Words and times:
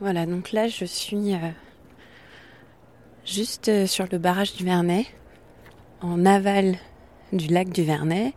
Voilà, 0.00 0.26
donc 0.26 0.52
là 0.52 0.68
je 0.68 0.84
suis 0.84 1.34
euh, 1.34 1.50
juste 3.24 3.68
euh, 3.68 3.86
sur 3.86 4.06
le 4.12 4.18
barrage 4.18 4.54
du 4.54 4.64
Vernet, 4.64 5.06
en 6.00 6.24
aval 6.24 6.76
du 7.32 7.48
lac 7.48 7.70
du 7.70 7.82
Vernet. 7.82 8.32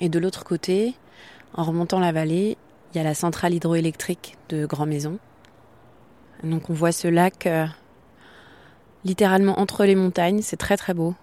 Et 0.00 0.08
de 0.08 0.18
l'autre 0.20 0.44
côté, 0.44 0.94
en 1.54 1.64
remontant 1.64 1.98
la 1.98 2.12
vallée, 2.12 2.56
il 2.92 2.98
y 2.98 3.00
a 3.00 3.02
la 3.02 3.14
centrale 3.14 3.52
hydroélectrique 3.52 4.36
de 4.48 4.64
Grand 4.64 4.86
Maison. 4.86 5.18
Donc 6.44 6.70
on 6.70 6.72
voit 6.72 6.92
ce 6.92 7.08
lac 7.08 7.48
euh, 7.48 7.66
littéralement 9.04 9.58
entre 9.58 9.84
les 9.84 9.96
montagnes, 9.96 10.40
c'est 10.40 10.56
très 10.56 10.76
très 10.76 10.94
beau. 10.94 11.16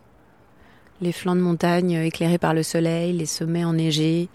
Les 1.00 1.14
flancs 1.14 1.38
de 1.38 1.42
montagne 1.42 1.92
éclairés 1.92 2.38
par 2.38 2.54
le 2.54 2.64
soleil, 2.64 3.14
les 3.14 3.26
sommets 3.26 3.64
enneigés, 3.64 4.28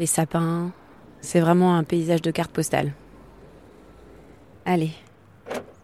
les 0.00 0.06
sapins. 0.06 0.72
C'est 1.20 1.40
vraiment 1.40 1.76
un 1.76 1.84
paysage 1.84 2.22
de 2.22 2.32
carte 2.32 2.50
postale. 2.50 2.92
Allez, 4.64 4.92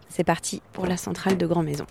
c'est 0.09 0.24
parti 0.24 0.62
pour 0.73 0.86
la 0.86 0.96
centrale 0.96 1.36
de 1.36 1.46
Grand 1.46 1.64
Maison. 1.64 1.86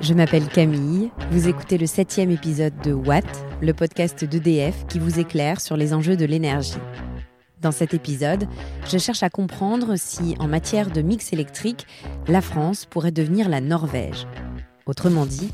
Je 0.00 0.14
m'appelle 0.14 0.46
Camille, 0.48 1.10
vous 1.30 1.48
écoutez 1.48 1.76
le 1.76 1.86
septième 1.86 2.30
épisode 2.30 2.78
de 2.82 2.92
Watt, 2.92 3.24
le 3.60 3.74
podcast 3.74 4.24
d'EDF 4.24 4.86
qui 4.86 4.98
vous 4.98 5.18
éclaire 5.18 5.60
sur 5.60 5.76
les 5.76 5.92
enjeux 5.92 6.16
de 6.16 6.24
l'énergie. 6.24 6.78
Dans 7.66 7.72
cet 7.72 7.94
épisode, 7.94 8.46
je 8.88 8.96
cherche 8.96 9.24
à 9.24 9.28
comprendre 9.28 9.94
si, 9.96 10.36
en 10.38 10.46
matière 10.46 10.88
de 10.88 11.02
mix 11.02 11.32
électrique, 11.32 11.84
la 12.28 12.40
France 12.40 12.86
pourrait 12.88 13.10
devenir 13.10 13.48
la 13.48 13.60
Norvège. 13.60 14.28
Autrement 14.86 15.26
dit, 15.26 15.50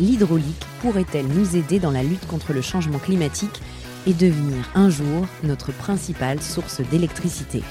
l'hydraulique 0.00 0.66
pourrait-elle 0.80 1.28
nous 1.28 1.54
aider 1.54 1.78
dans 1.78 1.92
la 1.92 2.02
lutte 2.02 2.26
contre 2.26 2.52
le 2.52 2.62
changement 2.62 2.98
climatique 2.98 3.62
et 4.08 4.12
devenir 4.12 4.72
un 4.74 4.90
jour 4.90 5.24
notre 5.44 5.70
principale 5.70 6.42
source 6.42 6.80
d'électricité? 6.90 7.62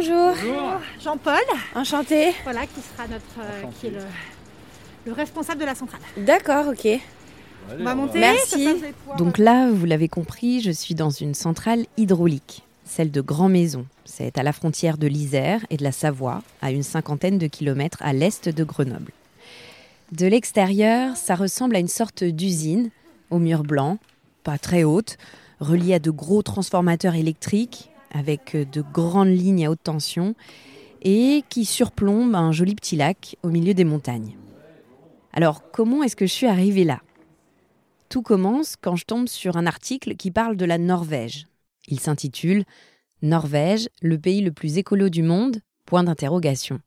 Bonjour. 0.00 0.34
Jean-Paul, 1.02 1.40
Enchanté. 1.74 2.32
voilà, 2.44 2.66
qui 2.66 2.82
sera 2.82 3.08
notre, 3.08 3.40
euh, 3.40 3.62
qui 3.80 3.86
est 3.86 3.90
le, 3.90 4.00
le 5.06 5.12
responsable 5.14 5.58
de 5.58 5.64
la 5.64 5.74
centrale. 5.74 6.02
D'accord, 6.18 6.66
ok. 6.68 6.86
On 7.80 7.82
va 7.82 7.94
monter. 7.94 8.18
Merci. 8.20 8.64
ça, 8.78 8.86
pouvoir- 9.00 9.16
Donc 9.16 9.38
là, 9.38 9.70
vous 9.70 9.86
l'avez 9.86 10.08
compris, 10.08 10.60
je 10.60 10.70
suis 10.70 10.94
dans 10.94 11.08
une 11.08 11.32
centrale 11.32 11.86
hydraulique, 11.96 12.62
celle 12.84 13.10
de 13.10 13.22
Grand 13.22 13.48
Maison. 13.48 13.86
C'est 14.04 14.36
à 14.36 14.42
la 14.42 14.52
frontière 14.52 14.98
de 14.98 15.06
l'Isère 15.06 15.64
et 15.70 15.78
de 15.78 15.82
la 15.84 15.92
Savoie, 15.92 16.42
à 16.60 16.72
une 16.72 16.82
cinquantaine 16.82 17.38
de 17.38 17.46
kilomètres 17.46 18.02
à 18.02 18.12
l'est 18.12 18.50
de 18.50 18.64
Grenoble. 18.64 19.12
De 20.12 20.26
l'extérieur, 20.26 21.16
ça 21.16 21.36
ressemble 21.36 21.74
à 21.74 21.78
une 21.78 21.88
sorte 21.88 22.22
d'usine, 22.22 22.90
aux 23.30 23.38
murs 23.38 23.64
blancs, 23.64 23.98
pas 24.44 24.58
très 24.58 24.84
haute, 24.84 25.16
reliée 25.58 25.94
à 25.94 25.98
de 26.00 26.10
gros 26.10 26.42
transformateurs 26.42 27.14
électriques, 27.14 27.88
avec 28.12 28.54
euh, 28.54 28.64
de 28.64 28.82
grandes 28.82 29.28
lignes 29.28 29.66
à 29.66 29.70
haute 29.70 29.82
tension, 29.82 30.34
et 31.02 31.42
qui 31.48 31.64
surplombe 31.64 32.34
un 32.34 32.52
joli 32.52 32.74
petit 32.74 32.96
lac 32.96 33.36
au 33.42 33.48
milieu 33.48 33.74
des 33.74 33.84
montagnes. 33.84 34.36
Alors, 35.32 35.70
comment 35.70 36.02
est-ce 36.02 36.16
que 36.16 36.26
je 36.26 36.32
suis 36.32 36.46
arrivée 36.46 36.84
là? 36.84 37.00
Tout 38.08 38.22
commence 38.22 38.76
quand 38.76 38.96
je 38.96 39.04
tombe 39.04 39.28
sur 39.28 39.56
un 39.56 39.66
article 39.66 40.16
qui 40.16 40.30
parle 40.30 40.56
de 40.56 40.64
la 40.64 40.78
Norvège. 40.78 41.46
Il 41.88 42.00
s'intitule 42.00 42.64
Norvège, 43.22 43.88
le 44.02 44.18
pays 44.18 44.40
le 44.40 44.52
plus 44.52 44.78
écolo 44.78 45.08
du 45.08 45.22
monde? 45.22 45.60
Point 45.84 46.04
d'interrogation. 46.04 46.80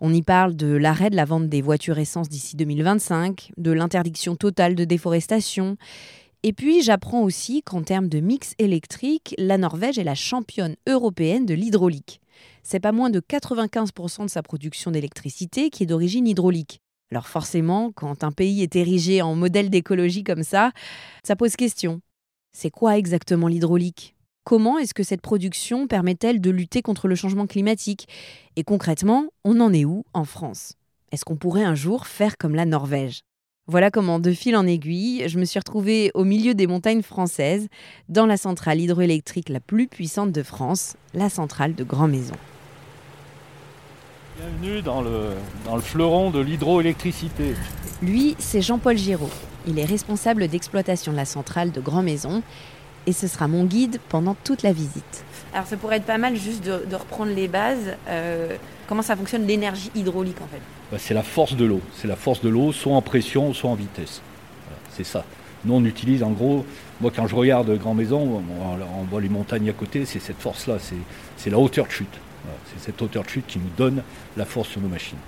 On 0.00 0.12
y 0.12 0.22
parle 0.22 0.56
de 0.56 0.74
l'arrêt 0.74 1.10
de 1.10 1.16
la 1.16 1.24
vente 1.24 1.48
des 1.48 1.62
voitures 1.62 1.98
essence 1.98 2.28
d'ici 2.28 2.56
2025, 2.56 3.52
de 3.56 3.70
l'interdiction 3.70 4.36
totale 4.36 4.74
de 4.74 4.84
déforestation. 4.84 5.76
Et 6.46 6.52
puis 6.52 6.82
j'apprends 6.82 7.22
aussi 7.22 7.62
qu'en 7.62 7.82
termes 7.82 8.10
de 8.10 8.20
mix 8.20 8.52
électrique, 8.58 9.34
la 9.38 9.56
Norvège 9.56 9.98
est 9.98 10.04
la 10.04 10.14
championne 10.14 10.76
européenne 10.86 11.46
de 11.46 11.54
l'hydraulique. 11.54 12.20
C'est 12.62 12.80
pas 12.80 12.92
moins 12.92 13.08
de 13.08 13.18
95% 13.18 14.24
de 14.24 14.28
sa 14.28 14.42
production 14.42 14.90
d'électricité 14.90 15.70
qui 15.70 15.84
est 15.84 15.86
d'origine 15.86 16.28
hydraulique. 16.28 16.82
Alors 17.10 17.28
forcément, 17.28 17.92
quand 17.92 18.24
un 18.24 18.30
pays 18.30 18.62
est 18.62 18.76
érigé 18.76 19.22
en 19.22 19.34
modèle 19.34 19.70
d'écologie 19.70 20.22
comme 20.22 20.42
ça, 20.42 20.72
ça 21.22 21.34
pose 21.34 21.56
question. 21.56 22.02
C'est 22.52 22.70
quoi 22.70 22.98
exactement 22.98 23.48
l'hydraulique? 23.48 24.14
Comment 24.44 24.78
est-ce 24.78 24.92
que 24.92 25.02
cette 25.02 25.22
production 25.22 25.86
permet-elle 25.86 26.42
de 26.42 26.50
lutter 26.50 26.82
contre 26.82 27.08
le 27.08 27.14
changement 27.14 27.46
climatique? 27.46 28.06
Et 28.56 28.64
concrètement, 28.64 29.28
on 29.44 29.60
en 29.60 29.72
est 29.72 29.86
où 29.86 30.04
en 30.12 30.26
France? 30.26 30.74
Est-ce 31.10 31.24
qu'on 31.24 31.36
pourrait 31.36 31.64
un 31.64 31.74
jour 31.74 32.06
faire 32.06 32.36
comme 32.36 32.54
la 32.54 32.66
Norvège? 32.66 33.22
Voilà 33.66 33.90
comment, 33.90 34.18
de 34.18 34.30
fil 34.30 34.56
en 34.56 34.66
aiguille, 34.66 35.26
je 35.26 35.38
me 35.38 35.46
suis 35.46 35.58
retrouvée 35.58 36.10
au 36.12 36.24
milieu 36.24 36.52
des 36.52 36.66
montagnes 36.66 37.00
françaises, 37.00 37.68
dans 38.10 38.26
la 38.26 38.36
centrale 38.36 38.78
hydroélectrique 38.78 39.48
la 39.48 39.58
plus 39.58 39.86
puissante 39.86 40.32
de 40.32 40.42
France, 40.42 40.96
la 41.14 41.30
centrale 41.30 41.74
de 41.74 41.82
Grand 41.82 42.06
Maison. 42.06 42.34
Bienvenue 44.36 44.82
dans 44.82 45.00
le, 45.00 45.30
dans 45.64 45.76
le 45.76 45.80
fleuron 45.80 46.30
de 46.30 46.40
l'hydroélectricité. 46.40 47.54
Lui, 48.02 48.36
c'est 48.38 48.60
Jean-Paul 48.60 48.98
Giraud. 48.98 49.30
Il 49.66 49.78
est 49.78 49.86
responsable 49.86 50.46
d'exploitation 50.46 51.12
de 51.12 51.16
la 51.16 51.24
centrale 51.24 51.72
de 51.72 51.80
Grand 51.80 52.02
Maison 52.02 52.42
et 53.06 53.14
ce 53.14 53.26
sera 53.26 53.48
mon 53.48 53.64
guide 53.64 53.98
pendant 54.10 54.36
toute 54.44 54.62
la 54.62 54.74
visite. 54.74 55.24
Alors 55.54 55.68
ça 55.68 55.76
pourrait 55.76 55.98
être 55.98 56.04
pas 56.04 56.18
mal 56.18 56.34
juste 56.36 56.64
de, 56.64 56.84
de 56.84 56.96
reprendre 56.96 57.32
les 57.32 57.46
bases, 57.46 57.94
euh, 58.08 58.56
comment 58.88 59.02
ça 59.02 59.14
fonctionne 59.14 59.46
l'énergie 59.46 59.90
hydraulique 59.94 60.40
en 60.42 60.48
fait? 60.48 60.60
Bah, 60.90 60.98
c'est 60.98 61.14
la 61.14 61.22
force 61.22 61.54
de 61.54 61.64
l'eau. 61.64 61.80
C'est 61.96 62.08
la 62.08 62.16
force 62.16 62.40
de 62.42 62.48
l'eau, 62.48 62.72
soit 62.72 62.92
en 62.92 63.02
pression, 63.02 63.54
soit 63.54 63.70
en 63.70 63.76
vitesse. 63.76 64.20
Voilà, 64.66 64.80
c'est 64.90 65.04
ça. 65.04 65.24
Nous, 65.64 65.72
on 65.72 65.84
utilise 65.84 66.24
en 66.24 66.32
gros, 66.32 66.66
moi 67.00 67.12
quand 67.14 67.28
je 67.28 67.36
regarde 67.36 67.70
Grand 67.78 67.94
Maison, 67.94 68.20
on, 68.20 69.00
on 69.00 69.04
voit 69.04 69.20
les 69.20 69.28
montagnes 69.28 69.70
à 69.70 69.72
côté, 69.72 70.04
c'est 70.04 70.18
cette 70.18 70.40
force-là, 70.40 70.78
c'est, 70.80 70.96
c'est 71.36 71.50
la 71.50 71.58
hauteur 71.58 71.86
de 71.86 71.92
chute. 71.92 72.18
Voilà, 72.42 72.58
c'est 72.66 72.84
cette 72.84 73.00
hauteur 73.00 73.22
de 73.22 73.28
chute 73.28 73.46
qui 73.46 73.60
nous 73.60 73.70
donne 73.76 74.02
la 74.36 74.44
force 74.44 74.68
sur 74.68 74.80
nos 74.80 74.88
machines. 74.88 75.18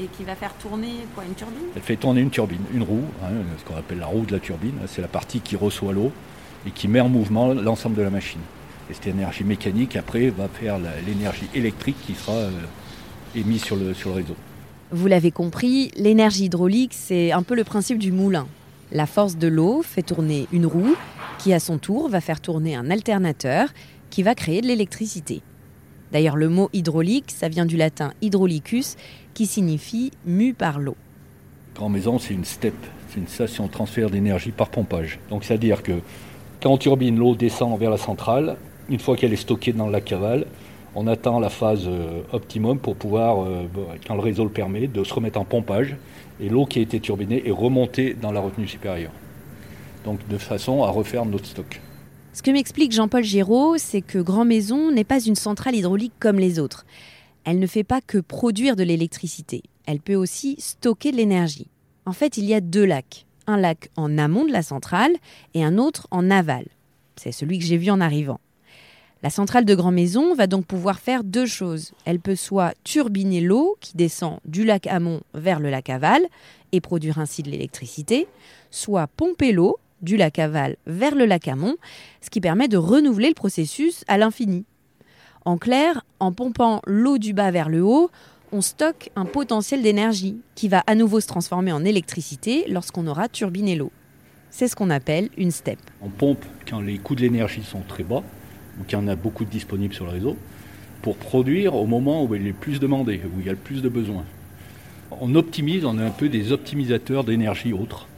Et 0.00 0.06
qui 0.06 0.24
va 0.24 0.34
faire 0.34 0.54
tourner 0.54 1.06
quoi, 1.14 1.24
une 1.24 1.34
turbine? 1.34 1.68
Elle 1.76 1.82
fait 1.82 1.96
tourner 1.96 2.22
une 2.22 2.30
turbine, 2.30 2.62
une 2.72 2.82
roue, 2.82 3.04
hein, 3.22 3.28
ce 3.58 3.64
qu'on 3.64 3.78
appelle 3.78 3.98
la 3.98 4.06
roue 4.06 4.24
de 4.24 4.32
la 4.32 4.40
turbine. 4.40 4.74
C'est 4.86 5.02
la 5.02 5.08
partie 5.08 5.40
qui 5.40 5.54
reçoit 5.54 5.92
l'eau 5.92 6.12
et 6.66 6.70
qui 6.70 6.88
met 6.88 7.00
en 7.00 7.10
mouvement 7.10 7.52
l'ensemble 7.52 7.94
de 7.96 8.02
la 8.02 8.10
machine. 8.10 8.40
Et 8.90 8.94
cette 8.94 9.08
énergie 9.08 9.44
mécanique, 9.44 9.96
après, 9.96 10.30
va 10.30 10.48
faire 10.48 10.78
l'énergie 11.06 11.48
électrique 11.54 11.96
qui 12.06 12.14
sera 12.14 12.36
euh, 12.36 12.50
émise 13.34 13.62
sur 13.62 13.76
le, 13.76 13.94
sur 13.94 14.10
le 14.10 14.16
réseau. 14.16 14.36
Vous 14.92 15.08
l'avez 15.08 15.32
compris, 15.32 15.90
l'énergie 15.96 16.44
hydraulique, 16.44 16.92
c'est 16.94 17.32
un 17.32 17.42
peu 17.42 17.56
le 17.56 17.64
principe 17.64 17.98
du 17.98 18.12
moulin. 18.12 18.46
La 18.92 19.06
force 19.06 19.36
de 19.36 19.48
l'eau 19.48 19.82
fait 19.82 20.02
tourner 20.02 20.46
une 20.52 20.66
roue 20.66 20.94
qui, 21.38 21.52
à 21.52 21.58
son 21.58 21.78
tour, 21.78 22.08
va 22.08 22.20
faire 22.20 22.40
tourner 22.40 22.76
un 22.76 22.90
alternateur 22.90 23.68
qui 24.10 24.22
va 24.22 24.36
créer 24.36 24.60
de 24.60 24.68
l'électricité. 24.68 25.42
D'ailleurs, 26.12 26.36
le 26.36 26.48
mot 26.48 26.70
hydraulique, 26.72 27.32
ça 27.36 27.48
vient 27.48 27.66
du 27.66 27.76
latin 27.76 28.12
hydraulicus, 28.22 28.96
qui 29.34 29.46
signifie 29.46 30.12
mu 30.24 30.54
par 30.54 30.78
l'eau. 30.78 30.96
Grand 31.74 31.88
Maison, 31.88 32.20
c'est 32.20 32.32
une 32.32 32.44
step, 32.44 32.74
c'est 33.10 33.18
une 33.18 33.26
station 33.26 33.66
de 33.66 33.72
transfert 33.72 34.08
d'énergie 34.08 34.52
par 34.52 34.68
pompage. 34.68 35.18
Donc, 35.30 35.44
c'est-à-dire 35.44 35.82
que 35.82 35.92
quand 36.62 36.70
on 36.70 36.78
turbine, 36.78 37.18
l'eau 37.18 37.34
descend 37.34 37.78
vers 37.78 37.90
la 37.90 37.98
centrale. 37.98 38.56
Une 38.88 39.00
fois 39.00 39.16
qu'elle 39.16 39.32
est 39.32 39.36
stockée 39.36 39.72
dans 39.72 39.88
la 39.88 40.00
cavale, 40.00 40.46
on 40.94 41.06
attend 41.06 41.40
la 41.40 41.50
phase 41.50 41.86
euh, 41.86 42.22
optimum 42.32 42.78
pour 42.78 42.96
pouvoir, 42.96 43.42
euh, 43.42 43.66
quand 44.06 44.14
le 44.14 44.20
réseau 44.20 44.44
le 44.44 44.50
permet, 44.50 44.86
de 44.86 45.02
se 45.04 45.12
remettre 45.12 45.40
en 45.40 45.44
pompage. 45.44 45.96
Et 46.40 46.48
l'eau 46.48 46.66
qui 46.66 46.78
a 46.78 46.82
été 46.82 47.00
turbinée 47.00 47.46
est 47.46 47.50
remontée 47.52 48.14
dans 48.14 48.32
la 48.32 48.40
retenue 48.40 48.68
supérieure. 48.68 49.12
Donc, 50.04 50.26
de 50.28 50.38
façon 50.38 50.84
à 50.84 50.90
refaire 50.90 51.26
notre 51.26 51.46
stock. 51.46 51.80
Ce 52.32 52.42
que 52.42 52.50
m'explique 52.50 52.92
Jean-Paul 52.92 53.24
Giraud, 53.24 53.76
c'est 53.78 54.02
que 54.02 54.18
Grand 54.18 54.44
Maison 54.44 54.92
n'est 54.92 55.04
pas 55.04 55.20
une 55.20 55.34
centrale 55.34 55.74
hydraulique 55.74 56.12
comme 56.20 56.38
les 56.38 56.58
autres. 56.58 56.86
Elle 57.44 57.58
ne 57.58 57.66
fait 57.66 57.84
pas 57.84 58.00
que 58.00 58.18
produire 58.18 58.76
de 58.76 58.82
l'électricité, 58.82 59.62
elle 59.86 60.00
peut 60.00 60.16
aussi 60.16 60.56
stocker 60.58 61.12
de 61.12 61.16
l'énergie. 61.16 61.68
En 62.04 62.12
fait, 62.12 62.36
il 62.36 62.44
y 62.44 62.54
a 62.54 62.60
deux 62.60 62.84
lacs. 62.84 63.26
Un 63.46 63.56
lac 63.56 63.90
en 63.96 64.18
amont 64.18 64.44
de 64.44 64.52
la 64.52 64.62
centrale 64.62 65.12
et 65.54 65.64
un 65.64 65.78
autre 65.78 66.08
en 66.10 66.30
aval. 66.30 66.66
C'est 67.16 67.32
celui 67.32 67.58
que 67.58 67.64
j'ai 67.64 67.76
vu 67.76 67.90
en 67.90 68.00
arrivant. 68.00 68.40
La 69.22 69.30
centrale 69.30 69.64
de 69.64 69.74
Grand 69.74 69.92
Maison 69.92 70.34
va 70.34 70.46
donc 70.46 70.66
pouvoir 70.66 70.98
faire 70.98 71.24
deux 71.24 71.46
choses. 71.46 71.92
Elle 72.04 72.20
peut 72.20 72.36
soit 72.36 72.74
turbiner 72.84 73.40
l'eau 73.40 73.76
qui 73.80 73.96
descend 73.96 74.40
du 74.44 74.64
lac 74.64 74.86
amont 74.86 75.22
vers 75.32 75.58
le 75.58 75.70
lac 75.70 75.88
aval 75.88 76.22
et 76.72 76.82
produire 76.82 77.18
ainsi 77.18 77.42
de 77.42 77.50
l'électricité, 77.50 78.28
soit 78.70 79.06
pomper 79.06 79.52
l'eau 79.52 79.78
du 80.02 80.18
lac 80.18 80.38
aval 80.38 80.76
vers 80.86 81.14
le 81.14 81.24
lac 81.24 81.48
amont, 81.48 81.76
ce 82.20 82.28
qui 82.28 82.42
permet 82.42 82.68
de 82.68 82.76
renouveler 82.76 83.28
le 83.28 83.34
processus 83.34 84.04
à 84.06 84.18
l'infini. 84.18 84.64
En 85.46 85.56
clair, 85.56 86.04
en 86.20 86.32
pompant 86.32 86.82
l'eau 86.86 87.16
du 87.16 87.32
bas 87.32 87.50
vers 87.50 87.70
le 87.70 87.82
haut, 87.82 88.10
on 88.52 88.60
stocke 88.60 89.10
un 89.16 89.24
potentiel 89.24 89.82
d'énergie 89.82 90.36
qui 90.54 90.68
va 90.68 90.84
à 90.86 90.94
nouveau 90.94 91.20
se 91.20 91.26
transformer 91.26 91.72
en 91.72 91.84
électricité 91.84 92.64
lorsqu'on 92.68 93.06
aura 93.06 93.28
turbiné 93.28 93.76
l'eau. 93.76 93.90
C'est 94.50 94.68
ce 94.68 94.76
qu'on 94.76 94.90
appelle 94.90 95.30
une 95.36 95.50
step. 95.50 95.78
On 96.02 96.08
pompe 96.08 96.44
quand 96.68 96.80
les 96.80 96.98
coûts 96.98 97.14
de 97.14 97.22
l'énergie 97.22 97.62
sont 97.62 97.82
très 97.86 98.04
bas, 98.04 98.22
ou 98.80 98.84
qu'il 98.84 98.98
y 98.98 99.00
en 99.00 99.08
a 99.08 99.16
beaucoup 99.16 99.44
de 99.44 99.50
disponibles 99.50 99.94
sur 99.94 100.04
le 100.04 100.12
réseau, 100.12 100.36
pour 101.02 101.16
produire 101.16 101.74
au 101.74 101.86
moment 101.86 102.24
où 102.24 102.34
il 102.34 102.46
est 102.46 102.52
plus 102.52 102.80
demandé, 102.80 103.20
où 103.24 103.40
il 103.40 103.46
y 103.46 103.48
a 103.48 103.52
le 103.52 103.58
plus 103.58 103.82
de 103.82 103.88
besoins. 103.88 104.24
On 105.20 105.34
optimise, 105.34 105.84
on 105.84 105.98
est 105.98 106.02
un 106.04 106.10
peu 106.10 106.28
des 106.28 106.52
optimisateurs 106.52 107.24
d'énergie 107.24 107.72
autres, 107.72 108.08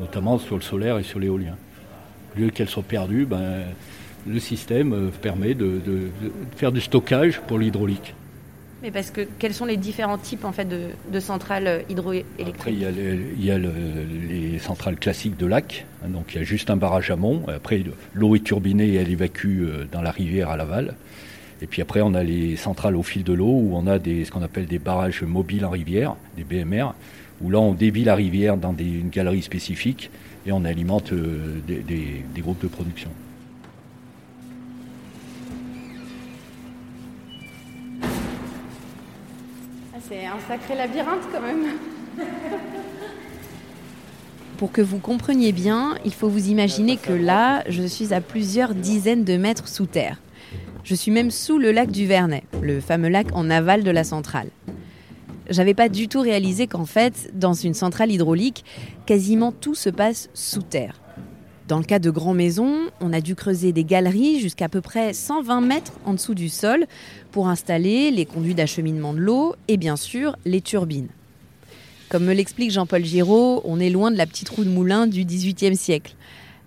notamment 0.00 0.38
sur 0.38 0.56
le 0.56 0.62
solaire 0.62 0.98
et 0.98 1.02
sur 1.02 1.18
l'éolien. 1.18 1.56
Au 2.34 2.40
lieu 2.40 2.50
qu'elles 2.50 2.68
soient 2.68 2.82
perdues, 2.82 3.26
ben, 3.26 3.64
le 4.26 4.38
système 4.38 4.92
euh, 4.92 5.08
permet 5.22 5.54
de, 5.54 5.80
faire 6.56 6.72
du 6.72 6.80
stockage 6.80 7.40
pour 7.46 7.58
l'hydraulique. 7.58 8.14
Mais 8.82 8.90
parce 8.90 9.10
que 9.10 9.26
quels 9.38 9.52
sont 9.52 9.66
les 9.66 9.76
différents 9.76 10.16
types 10.16 10.44
en 10.44 10.52
fait 10.52 10.66
de, 10.66 11.20
centrales 11.20 11.84
hydroélectriques 11.90 12.54
Après, 12.54 12.72
il 12.72 12.80
y 13.44 13.50
a, 13.50 13.58
les, 13.58 14.58
centrales 14.58 14.96
classiques 14.96 15.36
de 15.36 15.46
lac, 15.46 15.86
hein, 16.02 16.08
donc 16.08 16.32
il 16.32 16.38
y 16.38 16.40
a 16.40 16.44
juste 16.44 16.70
un 16.70 16.76
barrage 16.76 17.10
amont. 17.10 17.42
Après, 17.48 17.82
l'eau 18.14 18.34
est 18.34 18.44
turbinée 18.44 18.88
et 18.88 18.94
elle 18.94 19.10
évacue 19.10 19.62
euh, 19.62 19.86
dans 19.90 20.00
la 20.00 20.10
rivière 20.10 20.48
à 20.48 20.56
l'aval. 20.56 20.94
Et 21.62 21.66
puis 21.66 21.82
après, 21.82 22.00
on 22.00 22.14
a 22.14 22.22
les 22.22 22.56
centrales 22.56 22.96
au 22.96 23.02
fil 23.02 23.22
de 23.22 23.34
l'eau 23.34 23.52
où 23.52 23.72
on 23.74 23.86
a 23.86 23.98
des, 23.98 24.24
ce 24.24 24.30
qu'on 24.30 24.42
appelle 24.42 24.66
des 24.66 24.78
barrages 24.78 25.22
mobiles 25.22 25.66
en 25.66 25.70
rivière, 25.70 26.16
des 26.36 26.44
BMR, 26.44 26.94
où 27.42 27.50
là 27.50 27.60
on 27.60 27.74
dévie 27.74 28.04
la 28.04 28.14
rivière 28.14 28.56
dans 28.56 28.74
une 28.78 29.10
galerie 29.10 29.42
spécifique 29.42 30.10
et 30.46 30.52
on 30.52 30.64
alimente 30.64 31.12
euh, 31.12 31.60
des 31.66 32.40
groupes 32.40 32.62
de 32.62 32.68
production. 32.68 33.10
C'est 40.10 40.26
un 40.26 40.40
sacré 40.48 40.74
labyrinthe 40.74 41.22
quand 41.30 41.40
même. 41.40 41.78
Pour 44.58 44.72
que 44.72 44.80
vous 44.80 44.98
compreniez 44.98 45.52
bien, 45.52 45.94
il 46.04 46.12
faut 46.12 46.28
vous 46.28 46.48
imaginer 46.48 46.96
que 46.96 47.12
là, 47.12 47.62
je 47.68 47.84
suis 47.84 48.12
à 48.12 48.20
plusieurs 48.20 48.74
dizaines 48.74 49.22
de 49.22 49.36
mètres 49.36 49.68
sous 49.68 49.86
terre. 49.86 50.20
Je 50.82 50.96
suis 50.96 51.12
même 51.12 51.30
sous 51.30 51.58
le 51.58 51.70
lac 51.70 51.92
du 51.92 52.06
Vernet, 52.06 52.42
le 52.60 52.80
fameux 52.80 53.08
lac 53.08 53.28
en 53.34 53.50
aval 53.50 53.84
de 53.84 53.90
la 53.92 54.02
centrale. 54.02 54.48
J'avais 55.48 55.74
pas 55.74 55.88
du 55.88 56.08
tout 56.08 56.22
réalisé 56.22 56.66
qu'en 56.66 56.86
fait, 56.86 57.30
dans 57.34 57.54
une 57.54 57.74
centrale 57.74 58.10
hydraulique, 58.10 58.64
quasiment 59.06 59.52
tout 59.52 59.76
se 59.76 59.90
passe 59.90 60.28
sous 60.34 60.62
terre. 60.62 61.00
Dans 61.70 61.78
le 61.78 61.84
cas 61.84 62.00
de 62.00 62.10
Grand 62.10 62.34
Maison, 62.34 62.90
on 63.00 63.12
a 63.12 63.20
dû 63.20 63.36
creuser 63.36 63.70
des 63.70 63.84
galeries 63.84 64.40
jusqu'à 64.40 64.68
peu 64.68 64.80
près 64.80 65.12
120 65.12 65.60
mètres 65.60 65.92
en 66.04 66.14
dessous 66.14 66.34
du 66.34 66.48
sol 66.48 66.84
pour 67.30 67.46
installer 67.46 68.10
les 68.10 68.26
conduits 68.26 68.56
d'acheminement 68.56 69.14
de 69.14 69.20
l'eau 69.20 69.54
et 69.68 69.76
bien 69.76 69.94
sûr 69.94 70.34
les 70.44 70.62
turbines. 70.62 71.06
Comme 72.08 72.24
me 72.24 72.34
l'explique 72.34 72.72
Jean-Paul 72.72 73.04
Giraud, 73.04 73.60
on 73.64 73.78
est 73.78 73.88
loin 73.88 74.10
de 74.10 74.16
la 74.16 74.26
petite 74.26 74.48
roue 74.48 74.64
de 74.64 74.68
moulin 74.68 75.06
du 75.06 75.24
XVIIIe 75.24 75.76
siècle. 75.76 76.16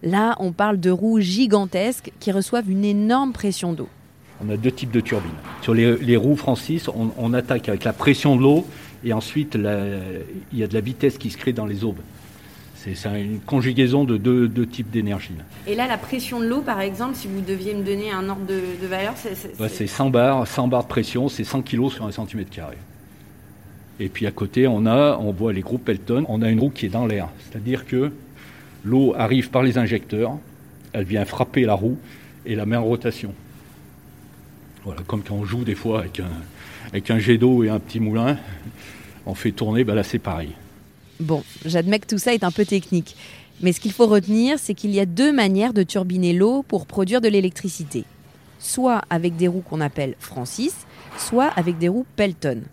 Là, 0.04 0.38
on 0.40 0.54
parle 0.54 0.80
de 0.80 0.90
roues 0.90 1.20
gigantesques 1.20 2.14
qui 2.22 2.32
reçoivent 2.32 2.72
une 2.72 2.86
énorme 2.86 3.34
pression 3.34 3.74
d'eau. 3.74 3.90
On 4.42 4.50
a 4.50 4.56
deux 4.56 4.72
types 4.72 4.92
de 4.92 5.02
turbines. 5.02 5.32
Sur 5.64 5.74
les, 5.74 6.16
roues 6.16 6.38
Francis, 6.38 6.88
on, 6.88 7.34
attaque 7.34 7.68
avec 7.68 7.84
la 7.84 7.92
pression 7.92 8.38
de 8.38 8.42
l'eau 8.42 8.66
et 9.04 9.12
ensuite 9.12 9.56
il 9.56 10.60
y 10.60 10.64
a 10.64 10.68
de 10.68 10.74
la 10.74 10.82
vitesse 10.82 11.18
qui 11.18 11.30
se 11.30 11.36
crée 11.36 11.52
dans 11.52 11.66
les 11.66 11.84
aubes. 11.84 12.00
C'est 12.84 13.22
une 13.22 13.40
conjugaison 13.40 14.04
de 14.04 14.18
deux, 14.18 14.66
types 14.66 14.90
d'énergie. 14.90 15.32
Et 15.68 15.76
là, 15.76 15.88
la 15.88 15.98
pression 15.98 16.42
de 16.42 16.46
l'eau, 16.46 16.62
par 16.62 16.82
exemple, 16.82 17.16
si 17.16 17.28
vous 17.28 17.40
deviez 17.40 17.74
me 17.74 17.84
donner 17.84 18.12
un 18.12 18.28
ordre 18.28 18.46
de, 18.46 18.88
valeur, 18.88 19.14
c'est... 19.16 19.36
C'est 19.70 19.88
100 19.88 20.10
bars, 20.10 20.46
100 20.46 20.68
bars 20.68 20.84
de 20.84 20.90
pression, 20.90 21.30
c'est 21.30 21.46
100 21.46 21.62
kg 21.62 21.90
sur 21.90 22.06
un 22.06 22.12
centimètre 22.12 22.50
carré. 22.50 22.76
Et 24.00 24.10
puis 24.10 24.28
à 24.28 24.32
côté, 24.32 24.68
on 24.68 24.86
a, 24.86 25.18
on 25.18 25.32
voit 25.32 25.54
les 25.54 25.62
groupes 25.62 25.86
Pelton, 25.86 26.26
on 26.28 26.42
a 26.42 26.50
une 26.50 26.60
roue 26.60 26.72
qui 26.72 26.88
est 26.88 26.90
dans 26.90 27.06
l'air. 27.06 27.30
C'est-à-dire 27.40 27.86
que 27.86 28.12
l'eau 28.84 29.14
arrive 29.18 29.50
par 29.50 29.64
les 29.64 29.78
injecteurs, 29.78 30.38
elle 30.92 31.06
vient 31.06 31.24
frapper 31.24 31.66
la 31.66 31.76
roue 31.76 31.98
et 32.46 32.56
la 32.56 32.66
met 32.66 32.76
en 32.76 32.84
rotation. 32.84 33.34
Voilà, 34.84 35.02
comme 35.08 35.22
quand 35.24 35.36
on 35.36 35.46
joue 35.46 35.64
des 35.64 35.76
fois 35.76 36.00
avec 36.00 36.20
un, 36.20 36.30
avec 36.90 37.10
un 37.12 37.20
jet 37.20 37.38
d'eau 37.38 37.64
et 37.64 37.70
un 37.70 37.80
petit 37.80 38.02
moulin, 38.02 38.38
on 39.26 39.36
fait 39.36 39.52
tourner, 39.52 39.86
ben 39.86 39.96
là 39.96 40.04
c'est 40.04 40.20
pareil. 40.20 40.54
Bon, 41.24 41.42
j'admets 41.64 42.00
que 42.00 42.08
tout 42.08 42.18
ça 42.18 42.34
est 42.34 42.44
un 42.44 42.52
peu 42.52 42.66
technique. 42.66 43.16
Mais 43.62 43.72
ce 43.72 43.80
qu'il 43.80 43.94
faut 43.94 44.08
retenir, 44.08 44.60
c'est 44.60 44.74
qu'il 44.74 44.92
y 44.92 45.00
a 45.00 45.06
deux 45.06 45.32
manières 45.32 45.72
de 45.72 45.84
turbiner 45.84 46.34
l'eau 46.34 46.64
pour 46.64 46.86
produire 46.86 47.22
de 47.22 47.30
l'électricité. 47.30 48.04
Soit 48.60 49.02
avec 49.10 49.38
des 49.38 49.48
roues 49.48 49.62
qu'on 49.62 49.80
appelle 49.80 50.16
Francis, 50.20 50.76
soit 51.18 51.48
avec 51.56 51.78
des 51.78 51.88
roues 51.88 52.06
Pelton. 52.18 52.64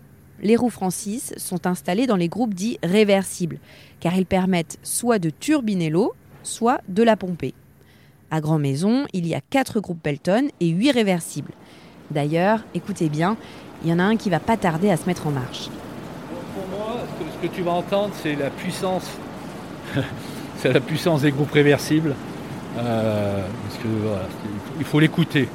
Les 0.41 0.57
roues 0.57 0.69
Francis 0.69 1.33
sont 1.37 1.65
installées 1.65 2.07
dans 2.07 2.17
les 2.17 2.27
groupes 2.27 2.53
dits 2.53 2.77
réversibles, 2.83 3.59
car 4.01 4.17
ils 4.17 4.25
permettent 4.25 4.79
soit 4.83 5.17
de 5.17 5.29
turbiner 5.29 5.89
l'eau, 5.89 6.13
soit 6.43 6.81
de 6.89 7.03
la 7.03 7.15
pomper. 7.15 7.53
À 8.31 8.41
Grand 8.41 8.59
Maison, 8.59 9.05
il 9.13 9.25
y 9.27 9.33
a 9.33 9.39
quatre 9.39 9.79
groupes 9.79 10.03
Pelton 10.03 10.49
et 10.59 10.67
huit 10.67 10.91
réversibles. 10.91 11.53
D'ailleurs, 12.09 12.65
écoutez 12.73 13.07
bien, 13.07 13.37
il 13.85 13.91
y 13.91 13.93
en 13.93 13.99
a 13.99 14.03
un 14.03 14.17
qui 14.17 14.29
va 14.29 14.41
pas 14.41 14.57
tarder 14.57 14.89
à 14.89 14.97
se 14.97 15.05
mettre 15.05 15.27
en 15.27 15.31
marche 15.31 15.69
que 17.41 17.47
tu 17.47 17.61
vas 17.61 17.71
entendre, 17.71 18.11
c'est 18.21 18.35
la 18.35 18.49
puissance. 18.49 19.09
c'est 20.57 20.71
la 20.71 20.79
puissance 20.79 21.21
des 21.21 21.31
groupes 21.31 21.51
réversibles. 21.51 22.15
Euh, 22.77 23.41
il 24.79 24.85
faut 24.85 24.99
l'écouter. 24.99 25.49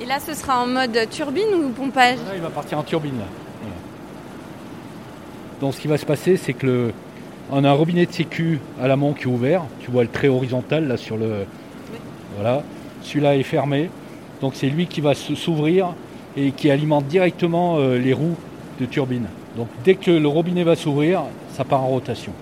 Et 0.00 0.06
là, 0.06 0.18
ce 0.20 0.34
sera 0.34 0.62
en 0.62 0.66
mode 0.66 0.98
turbine 1.10 1.54
ou 1.54 1.70
pompage? 1.70 2.16
Là, 2.18 2.34
Il 2.34 2.40
va 2.40 2.48
partir 2.48 2.78
en 2.78 2.82
turbine. 2.82 3.18
Là. 3.18 3.26
Donc, 5.60 5.74
ce 5.74 5.80
qui 5.80 5.88
va 5.88 5.98
se 5.98 6.06
passer, 6.06 6.38
c'est 6.38 6.54
que 6.54 6.66
le, 6.66 6.92
on 7.50 7.64
a 7.64 7.68
un 7.68 7.74
robinet 7.74 8.06
de 8.06 8.12
sécu 8.12 8.60
à 8.80 8.88
l'amont 8.88 9.12
qui 9.12 9.24
est 9.24 9.26
ouvert. 9.26 9.64
Tu 9.80 9.90
vois 9.90 10.02
le 10.02 10.08
trait 10.08 10.28
horizontal 10.28 10.88
là 10.88 10.96
sur 10.96 11.16
le. 11.16 11.44
Voilà. 12.36 12.62
Celui-là 13.02 13.36
est 13.36 13.42
fermé. 13.42 13.90
Donc, 14.40 14.54
c'est 14.54 14.68
lui 14.68 14.86
qui 14.86 15.02
va 15.02 15.14
s'ouvrir 15.14 15.94
et 16.36 16.52
qui 16.52 16.70
alimente 16.70 17.06
directement 17.06 17.76
euh, 17.78 17.98
les 17.98 18.14
roues 18.14 18.36
de 18.80 18.86
turbine. 18.86 19.26
Donc 19.56 19.68
dès 19.84 19.94
que 19.94 20.10
le 20.10 20.28
robinet 20.28 20.64
va 20.64 20.76
s'ouvrir, 20.76 21.22
ça 21.52 21.64
part 21.64 21.82
en 21.82 21.88
rotation. 21.88 22.32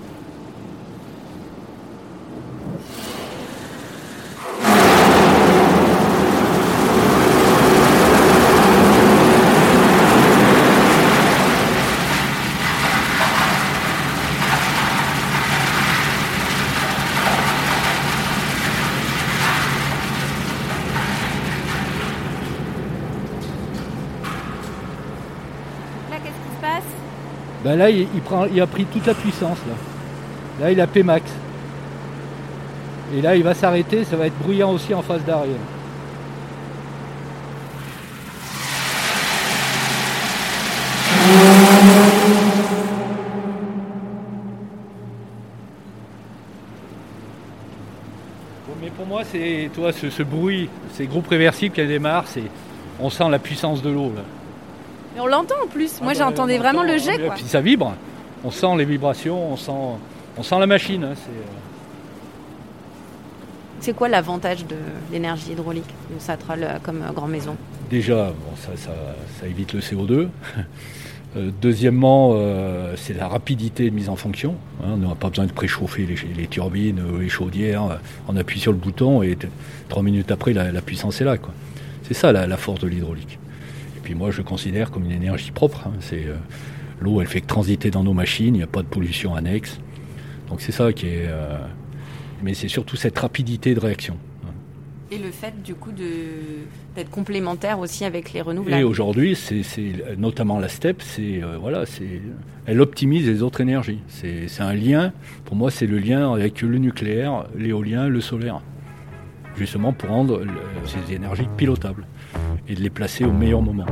Ben 27.68 27.76
là, 27.76 27.90
il, 27.90 28.60
a 28.62 28.66
pris 28.66 28.86
toute 28.86 29.06
la 29.06 29.12
puissance. 29.12 29.58
Là, 30.58 30.72
il 30.72 30.80
a 30.80 30.86
P 30.86 31.02
max. 31.02 31.30
Et 33.14 33.20
là, 33.20 33.36
il 33.36 33.42
va 33.42 33.52
s'arrêter, 33.52 34.04
ça 34.04 34.16
va 34.16 34.26
être 34.26 34.38
bruyant 34.38 34.72
aussi 34.72 34.94
en 34.94 35.02
face 35.02 35.22
d'arrière. 35.22 35.58
mais 48.80 48.88
pour 48.96 49.04
moi, 49.04 49.24
c'est 49.30 49.68
toi, 49.74 49.92
ce, 49.92 50.22
bruit, 50.22 50.70
ces 50.94 51.06
groupes 51.06 51.28
réversibles 51.28 51.74
qui 51.74 51.86
démarrent, 51.86 52.24
on 52.98 53.10
sent 53.10 53.28
la 53.28 53.38
puissance 53.38 53.82
de 53.82 53.90
l'eau. 53.90 54.10
On 55.20 55.26
l'entend 55.26 55.54
en 55.64 55.66
plus. 55.66 55.96
Ah 56.00 56.04
Moi, 56.04 56.12
bah, 56.12 56.18
j'entendais 56.18 56.58
vraiment 56.58 56.82
le 56.82 56.98
jet. 56.98 57.18
Quoi. 57.18 57.34
Puis 57.34 57.44
ça 57.44 57.60
vibre. 57.60 57.94
On 58.44 58.50
sent 58.50 58.76
les 58.76 58.84
vibrations, 58.84 59.52
on 59.52 59.56
sent, 59.56 59.72
on 60.36 60.42
sent 60.42 60.58
la 60.60 60.66
machine. 60.66 61.04
Hein, 61.04 61.14
euh. 61.28 61.42
c'est 63.80 63.94
quoi 63.94 64.08
l'avantage 64.08 64.64
de 64.66 64.76
l'énergie 65.10 65.52
hydraulique, 65.52 65.92
une 66.12 66.20
centrale 66.20 66.62
euh, 66.62 66.78
comme 66.80 67.02
euh, 67.02 67.12
Grand 67.12 67.26
Maison? 67.26 67.56
Déjà, 67.90 68.32
ça, 68.76 69.46
évite 69.46 69.72
le 69.72 69.80
CO2. 69.80 70.28
deuxièmement, 71.62 72.36
c'est 72.96 73.14
la 73.14 73.28
rapidité 73.28 73.88
de 73.88 73.94
mise 73.94 74.10
en 74.10 74.16
fonction. 74.16 74.56
Hein. 74.82 74.90
on 74.94 75.08
n'a 75.08 75.14
pas 75.14 75.30
besoin 75.30 75.46
de 75.46 75.52
préchauffer 75.52 76.06
les, 76.36 76.46
turbines, 76.48 77.00
les 77.18 77.28
chaudières. 77.30 77.98
On 78.28 78.36
appuie 78.36 78.60
sur 78.60 78.72
le 78.72 78.78
bouton 78.78 79.22
et 79.22 79.38
trois 79.88 80.02
minutes 80.02 80.30
après, 80.30 80.52
la, 80.52 80.82
puissance 80.82 81.22
est 81.22 81.24
là. 81.24 81.36
C'est 82.02 82.12
ça 82.12 82.30
la 82.32 82.56
force 82.58 82.80
de 82.80 82.88
l'hydraulique 82.88 83.38
puis 84.08 84.14
moi, 84.14 84.30
je 84.30 84.40
considère 84.40 84.90
comme 84.90 85.04
une 85.04 85.12
énergie 85.12 85.50
propre. 85.50 85.86
Hein. 85.86 85.92
C'est 86.00 86.24
euh, 86.24 86.36
l'eau, 86.98 87.20
elle 87.20 87.26
fait 87.26 87.42
que 87.42 87.46
transiter 87.46 87.90
dans 87.90 88.02
nos 88.02 88.14
machines. 88.14 88.54
Il 88.54 88.58
n'y 88.58 88.62
a 88.62 88.66
pas 88.66 88.80
de 88.80 88.86
pollution 88.86 89.34
annexe. 89.34 89.78
Donc 90.48 90.62
c'est 90.62 90.72
ça 90.72 90.94
qui 90.94 91.08
est. 91.08 91.26
Euh, 91.28 91.58
mais 92.42 92.54
c'est 92.54 92.68
surtout 92.68 92.96
cette 92.96 93.18
rapidité 93.18 93.74
de 93.74 93.80
réaction. 93.80 94.16
Hein. 94.46 94.52
Et 95.10 95.18
le 95.18 95.30
fait 95.30 95.62
du 95.62 95.74
coup 95.74 95.92
d'être 95.92 97.10
complémentaire 97.10 97.80
aussi 97.80 98.06
avec 98.06 98.32
les 98.32 98.40
renouvelables. 98.40 98.80
Et 98.80 98.82
aujourd'hui, 98.82 99.36
c'est 99.36 99.62
notamment 100.16 100.58
la 100.58 100.70
STEP, 100.70 101.02
c'est 101.02 101.42
euh, 101.42 101.58
voilà, 101.60 101.84
c'est 101.84 102.22
elle 102.64 102.80
optimise 102.80 103.26
les 103.26 103.42
autres 103.42 103.60
énergies. 103.60 103.98
C'est 104.08 104.48
un 104.60 104.72
lien. 104.72 105.12
Pour 105.44 105.54
moi, 105.54 105.70
c'est 105.70 105.86
le 105.86 105.98
lien 105.98 106.32
avec 106.32 106.62
le 106.62 106.78
nucléaire, 106.78 107.44
l'éolien, 107.54 108.08
le 108.08 108.22
solaire, 108.22 108.62
justement 109.58 109.92
pour 109.92 110.08
rendre 110.08 110.46
ces 110.86 111.12
énergies 111.12 111.48
pilotables 111.58 112.06
et 112.68 112.74
de 112.74 112.80
les 112.80 112.90
placer 112.90 113.24
au 113.24 113.32
meilleur 113.32 113.62
moment. 113.62 113.86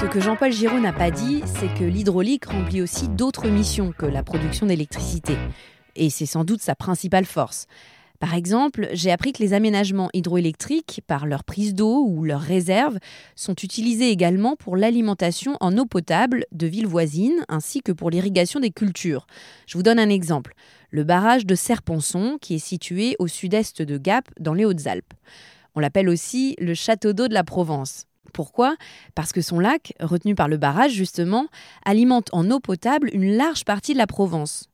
Ce 0.00 0.06
que 0.06 0.20
Jean-Paul 0.20 0.52
Giraud 0.52 0.80
n'a 0.80 0.92
pas 0.92 1.10
dit, 1.10 1.42
c'est 1.44 1.72
que 1.74 1.84
l'hydraulique 1.84 2.46
remplit 2.46 2.82
aussi 2.82 3.08
d'autres 3.08 3.48
missions 3.48 3.92
que 3.92 4.06
la 4.06 4.22
production 4.22 4.66
d'électricité. 4.66 5.36
Et 5.96 6.10
c'est 6.10 6.26
sans 6.26 6.44
doute 6.44 6.60
sa 6.60 6.74
principale 6.74 7.24
force. 7.24 7.66
Par 8.18 8.34
exemple, 8.34 8.88
j'ai 8.92 9.12
appris 9.12 9.32
que 9.32 9.42
les 9.42 9.52
aménagements 9.52 10.10
hydroélectriques, 10.12 11.02
par 11.06 11.24
leur 11.24 11.44
prise 11.44 11.72
d'eau 11.72 12.04
ou 12.04 12.24
leurs 12.24 12.40
réserves, 12.40 12.98
sont 13.36 13.54
utilisés 13.54 14.10
également 14.10 14.56
pour 14.56 14.76
l'alimentation 14.76 15.56
en 15.60 15.76
eau 15.78 15.86
potable 15.86 16.44
de 16.50 16.66
villes 16.66 16.88
voisines 16.88 17.44
ainsi 17.48 17.80
que 17.80 17.92
pour 17.92 18.10
l'irrigation 18.10 18.58
des 18.58 18.70
cultures. 18.70 19.28
Je 19.66 19.78
vous 19.78 19.84
donne 19.84 20.00
un 20.00 20.08
exemple. 20.08 20.54
Le 20.90 21.04
barrage 21.04 21.46
de 21.46 21.54
Serponçon, 21.54 22.38
qui 22.40 22.56
est 22.56 22.58
situé 22.58 23.14
au 23.20 23.28
sud-est 23.28 23.82
de 23.82 23.98
Gap, 23.98 24.28
dans 24.40 24.54
les 24.54 24.64
Hautes-Alpes. 24.64 25.14
On 25.76 25.80
l'appelle 25.80 26.08
aussi 26.08 26.56
le 26.58 26.74
château 26.74 27.12
d'eau 27.12 27.28
de 27.28 27.34
la 27.34 27.44
Provence. 27.44 28.06
Pourquoi? 28.32 28.74
Parce 29.14 29.32
que 29.32 29.40
son 29.40 29.60
lac, 29.60 29.94
retenu 30.00 30.34
par 30.34 30.48
le 30.48 30.56
barrage 30.56 30.92
justement, 30.92 31.46
alimente 31.84 32.28
en 32.32 32.50
eau 32.50 32.58
potable 32.58 33.10
une 33.12 33.36
large 33.36 33.64
partie 33.64 33.92
de 33.92 33.98
la 33.98 34.08
Provence. 34.08 34.67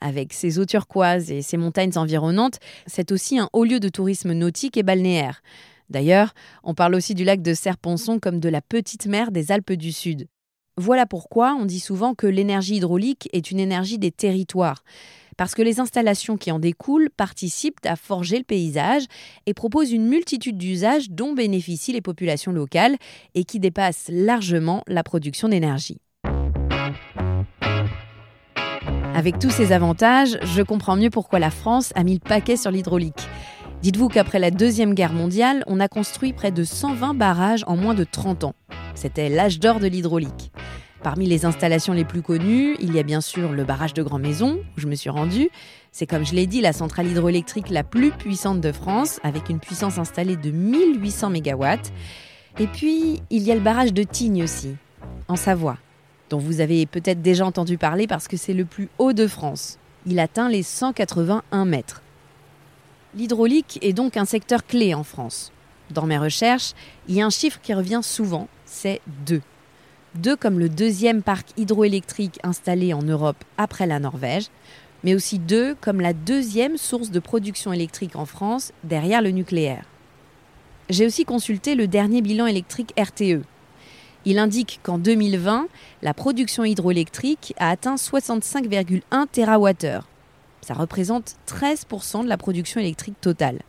Avec 0.00 0.32
ses 0.32 0.58
eaux 0.58 0.64
turquoises 0.64 1.30
et 1.30 1.42
ses 1.42 1.56
montagnes 1.56 1.96
environnantes, 1.96 2.58
c'est 2.86 3.12
aussi 3.12 3.38
un 3.38 3.48
haut 3.52 3.64
lieu 3.64 3.80
de 3.80 3.88
tourisme 3.88 4.32
nautique 4.32 4.76
et 4.76 4.82
balnéaire. 4.82 5.42
D'ailleurs, 5.90 6.34
on 6.62 6.74
parle 6.74 6.94
aussi 6.94 7.14
du 7.14 7.24
lac 7.24 7.42
de 7.42 7.52
Serponçon 7.52 8.18
comme 8.18 8.40
de 8.40 8.48
la 8.48 8.62
petite 8.62 9.06
mer 9.06 9.32
des 9.32 9.52
Alpes 9.52 9.72
du 9.72 9.92
Sud. 9.92 10.28
Voilà 10.76 11.04
pourquoi 11.04 11.56
on 11.60 11.66
dit 11.66 11.80
souvent 11.80 12.14
que 12.14 12.26
l'énergie 12.26 12.76
hydraulique 12.76 13.28
est 13.32 13.50
une 13.50 13.60
énergie 13.60 13.98
des 13.98 14.12
territoires 14.12 14.82
parce 15.40 15.54
que 15.54 15.62
les 15.62 15.80
installations 15.80 16.36
qui 16.36 16.52
en 16.52 16.58
découlent 16.58 17.08
participent 17.16 17.86
à 17.86 17.96
forger 17.96 18.36
le 18.36 18.44
paysage 18.44 19.04
et 19.46 19.54
proposent 19.54 19.90
une 19.90 20.06
multitude 20.06 20.58
d'usages 20.58 21.08
dont 21.08 21.32
bénéficient 21.32 21.94
les 21.94 22.02
populations 22.02 22.52
locales 22.52 22.96
et 23.34 23.44
qui 23.44 23.58
dépassent 23.58 24.10
largement 24.12 24.84
la 24.86 25.02
production 25.02 25.48
d'énergie. 25.48 25.96
Avec 29.20 29.38
tous 29.38 29.50
ces 29.50 29.72
avantages, 29.72 30.38
je 30.40 30.62
comprends 30.62 30.96
mieux 30.96 31.10
pourquoi 31.10 31.38
la 31.38 31.50
France 31.50 31.92
a 31.94 32.04
mis 32.04 32.14
le 32.14 32.20
paquet 32.20 32.56
sur 32.56 32.70
l'hydraulique. 32.70 33.28
Dites-vous 33.82 34.08
qu'après 34.08 34.38
la 34.38 34.50
Deuxième 34.50 34.94
Guerre 34.94 35.12
mondiale, 35.12 35.62
on 35.66 35.78
a 35.78 35.88
construit 35.88 36.32
près 36.32 36.50
de 36.50 36.64
120 36.64 37.12
barrages 37.12 37.62
en 37.66 37.76
moins 37.76 37.92
de 37.92 38.04
30 38.04 38.44
ans. 38.44 38.54
C'était 38.94 39.28
l'âge 39.28 39.60
d'or 39.60 39.78
de 39.78 39.88
l'hydraulique. 39.88 40.52
Parmi 41.02 41.26
les 41.26 41.44
installations 41.44 41.92
les 41.92 42.06
plus 42.06 42.22
connues, 42.22 42.76
il 42.80 42.94
y 42.94 42.98
a 42.98 43.02
bien 43.02 43.20
sûr 43.20 43.52
le 43.52 43.62
barrage 43.62 43.92
de 43.92 44.02
Grand 44.02 44.18
Maison, 44.18 44.58
où 44.74 44.80
je 44.80 44.86
me 44.86 44.94
suis 44.94 45.10
rendue. 45.10 45.50
C'est 45.92 46.06
comme 46.06 46.24
je 46.24 46.32
l'ai 46.32 46.46
dit, 46.46 46.62
la 46.62 46.72
centrale 46.72 47.06
hydroélectrique 47.06 47.68
la 47.68 47.84
plus 47.84 48.12
puissante 48.12 48.62
de 48.62 48.72
France, 48.72 49.20
avec 49.22 49.50
une 49.50 49.60
puissance 49.60 49.98
installée 49.98 50.36
de 50.36 50.50
1800 50.50 51.28
MW. 51.28 51.66
Et 52.58 52.66
puis, 52.66 53.20
il 53.28 53.42
y 53.42 53.52
a 53.52 53.54
le 53.54 53.60
barrage 53.60 53.92
de 53.92 54.02
Tignes 54.02 54.44
aussi, 54.44 54.76
en 55.28 55.36
Savoie, 55.36 55.76
dont 56.30 56.38
vous 56.38 56.60
avez 56.60 56.86
peut-être 56.86 57.20
déjà 57.20 57.44
entendu 57.44 57.76
parler 57.76 58.06
parce 58.06 58.28
que 58.28 58.36
c'est 58.36 58.54
le 58.54 58.64
plus 58.64 58.88
haut 58.98 59.12
de 59.12 59.26
France. 59.26 59.78
Il 60.06 60.18
atteint 60.18 60.48
les 60.48 60.62
181 60.62 61.64
mètres. 61.64 62.02
L'hydraulique 63.14 63.78
est 63.82 63.92
donc 63.92 64.16
un 64.16 64.24
secteur 64.24 64.64
clé 64.64 64.94
en 64.94 65.02
France. 65.02 65.52
Dans 65.90 66.06
mes 66.06 66.18
recherches, 66.18 66.72
il 67.08 67.16
y 67.16 67.20
a 67.20 67.26
un 67.26 67.30
chiffre 67.30 67.60
qui 67.60 67.74
revient 67.74 68.00
souvent, 68.02 68.48
c'est 68.64 69.00
2 69.26 69.42
deux 70.14 70.36
comme 70.36 70.58
le 70.58 70.68
deuxième 70.68 71.22
parc 71.22 71.48
hydroélectrique 71.56 72.38
installé 72.42 72.92
en 72.92 73.02
Europe 73.02 73.42
après 73.56 73.86
la 73.86 74.00
Norvège, 74.00 74.46
mais 75.04 75.14
aussi 75.14 75.38
deux 75.38 75.74
comme 75.80 76.00
la 76.00 76.12
deuxième 76.12 76.76
source 76.76 77.10
de 77.10 77.20
production 77.20 77.72
électrique 77.72 78.16
en 78.16 78.26
France 78.26 78.72
derrière 78.84 79.22
le 79.22 79.30
nucléaire. 79.30 79.84
J'ai 80.88 81.06
aussi 81.06 81.24
consulté 81.24 81.74
le 81.74 81.86
dernier 81.86 82.20
bilan 82.20 82.46
électrique 82.46 82.92
RTE. 82.98 83.44
Il 84.26 84.38
indique 84.38 84.80
qu'en 84.82 84.98
2020, 84.98 85.68
la 86.02 86.14
production 86.14 86.64
hydroélectrique 86.64 87.54
a 87.58 87.70
atteint 87.70 87.94
65,1 87.94 89.02
TWh. 89.32 90.04
Ça 90.60 90.74
représente 90.74 91.36
13% 91.48 92.24
de 92.24 92.28
la 92.28 92.36
production 92.36 92.80
électrique 92.80 93.20
totale. 93.20 93.62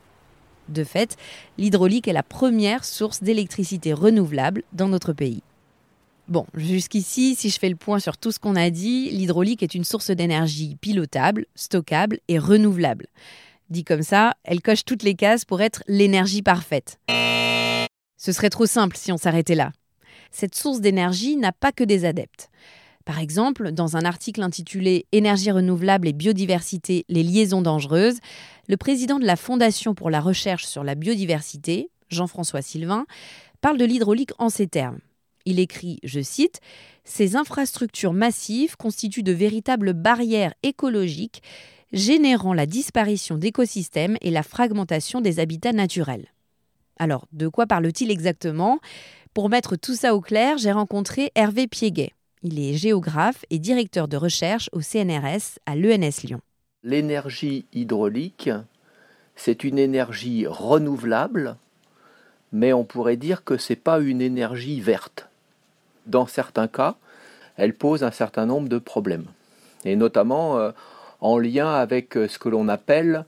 De 0.67 0.83
fait, 0.83 1.17
l'hydraulique 1.57 2.07
est 2.07 2.13
la 2.13 2.23
première 2.23 2.83
source 2.83 3.23
d'électricité 3.23 3.93
renouvelable 3.93 4.63
dans 4.73 4.87
notre 4.87 5.13
pays. 5.13 5.41
Bon, 6.27 6.45
jusqu'ici, 6.53 7.35
si 7.35 7.49
je 7.49 7.59
fais 7.59 7.69
le 7.69 7.75
point 7.75 7.99
sur 7.99 8.17
tout 8.17 8.31
ce 8.31 8.39
qu'on 8.39 8.55
a 8.55 8.69
dit, 8.69 9.09
l'hydraulique 9.09 9.63
est 9.63 9.75
une 9.75 9.83
source 9.83 10.11
d'énergie 10.11 10.77
pilotable, 10.79 11.45
stockable 11.55 12.19
et 12.27 12.39
renouvelable. 12.39 13.07
Dit 13.69 13.83
comme 13.83 14.03
ça, 14.03 14.35
elle 14.43 14.61
coche 14.61 14.85
toutes 14.85 15.03
les 15.03 15.15
cases 15.15 15.45
pour 15.45 15.61
être 15.61 15.83
l'énergie 15.87 16.41
parfaite. 16.41 16.99
Ce 18.17 18.31
serait 18.31 18.49
trop 18.49 18.65
simple 18.65 18.97
si 18.97 19.11
on 19.11 19.17
s'arrêtait 19.17 19.55
là. 19.55 19.71
Cette 20.31 20.55
source 20.55 20.81
d'énergie 20.81 21.35
n'a 21.35 21.51
pas 21.51 21.71
que 21.71 21.83
des 21.83 22.05
adeptes. 22.05 22.49
Par 23.05 23.19
exemple, 23.19 23.71
dans 23.71 23.97
un 23.97 24.05
article 24.05 24.41
intitulé 24.41 25.05
Énergie 25.11 25.51
renouvelable 25.51 26.07
et 26.07 26.13
biodiversité, 26.13 27.05
les 27.09 27.23
liaisons 27.23 27.61
dangereuses, 27.61 28.19
le 28.67 28.77
président 28.77 29.19
de 29.19 29.25
la 29.25 29.35
Fondation 29.35 29.93
pour 29.93 30.09
la 30.09 30.21
recherche 30.21 30.65
sur 30.65 30.83
la 30.83 30.95
biodiversité, 30.95 31.89
Jean-François 32.09 32.61
Sylvain, 32.61 33.05
parle 33.59 33.77
de 33.77 33.85
l'hydraulique 33.85 34.31
en 34.37 34.49
ces 34.49 34.67
termes. 34.67 34.99
Il 35.45 35.59
écrit, 35.59 35.99
je 36.03 36.21
cite, 36.21 36.59
Ces 37.03 37.35
infrastructures 37.35 38.13
massives 38.13 38.77
constituent 38.77 39.23
de 39.23 39.31
véritables 39.31 39.93
barrières 39.93 40.53
écologiques 40.63 41.41
générant 41.91 42.53
la 42.53 42.65
disparition 42.65 43.37
d'écosystèmes 43.37 44.17
et 44.21 44.31
la 44.31 44.43
fragmentation 44.43 45.19
des 45.19 45.39
habitats 45.39 45.73
naturels. 45.73 46.27
Alors, 46.97 47.27
de 47.31 47.47
quoi 47.47 47.65
parle-t-il 47.65 48.11
exactement? 48.11 48.79
Pour 49.33 49.47
mettre 49.47 49.77
tout 49.77 49.95
ça 49.95 50.13
au 50.13 50.19
clair, 50.19 50.57
j'ai 50.57 50.73
rencontré 50.73 51.31
Hervé 51.35 51.65
Piéguet. 51.65 52.11
Il 52.43 52.59
est 52.59 52.73
géographe 52.73 53.45
et 53.49 53.59
directeur 53.59 54.09
de 54.09 54.17
recherche 54.17 54.69
au 54.73 54.81
CNRS 54.81 55.57
à 55.65 55.77
l'ENS 55.77 56.23
Lyon. 56.25 56.41
L'énergie 56.83 57.65
hydraulique, 57.71 58.49
c'est 59.37 59.63
une 59.63 59.79
énergie 59.79 60.47
renouvelable, 60.47 61.55
mais 62.51 62.73
on 62.73 62.83
pourrait 62.83 63.15
dire 63.15 63.45
que 63.45 63.55
ce 63.55 63.71
n'est 63.71 63.77
pas 63.77 64.01
une 64.01 64.21
énergie 64.21 64.81
verte 64.81 65.29
dans 66.07 66.27
certains 66.27 66.67
cas, 66.67 66.95
elle 67.55 67.73
pose 67.73 68.03
un 68.03 68.11
certain 68.11 68.45
nombre 68.45 68.67
de 68.67 68.79
problèmes, 68.79 69.27
et 69.85 69.95
notamment 69.95 70.57
euh, 70.57 70.71
en 71.21 71.37
lien 71.37 71.71
avec 71.71 72.17
euh, 72.17 72.27
ce 72.27 72.37
que 72.37 72.49
l'on 72.49 72.67
appelle 72.67 73.23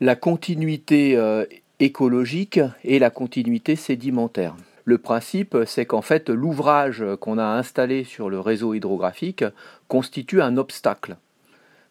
la 0.00 0.16
continuité 0.16 1.16
euh, 1.16 1.44
écologique 1.78 2.60
et 2.84 2.98
la 2.98 3.10
continuité 3.10 3.76
sédimentaire. 3.76 4.54
Le 4.84 4.98
principe, 4.98 5.56
c'est 5.66 5.86
qu'en 5.86 6.02
fait, 6.02 6.28
l'ouvrage 6.28 7.04
qu'on 7.20 7.38
a 7.38 7.44
installé 7.44 8.04
sur 8.04 8.28
le 8.28 8.38
réseau 8.38 8.74
hydrographique 8.74 9.44
constitue 9.88 10.42
un 10.42 10.56
obstacle. 10.56 11.16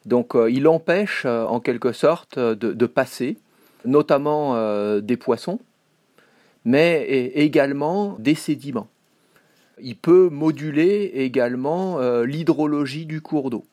Donc, 0.06 0.36
il 0.50 0.68
empêche, 0.68 1.26
en 1.26 1.60
quelque 1.60 1.92
sorte, 1.92 2.38
de, 2.38 2.86
passer, 2.86 3.38
notamment 3.86 5.00
des 5.00 5.18
poissons, 5.18 5.60
mais 6.66 7.04
également 7.36 8.16
des 8.20 8.36
sédiments. 8.36 8.88
Il 9.82 9.98
peut 9.98 10.30
moduler 10.30 11.12
également 11.16 12.00
euh, 12.00 12.26
l'hydrologie 12.26 13.06
du 13.06 13.22
cours 13.22 13.50
d'eau 13.50 13.66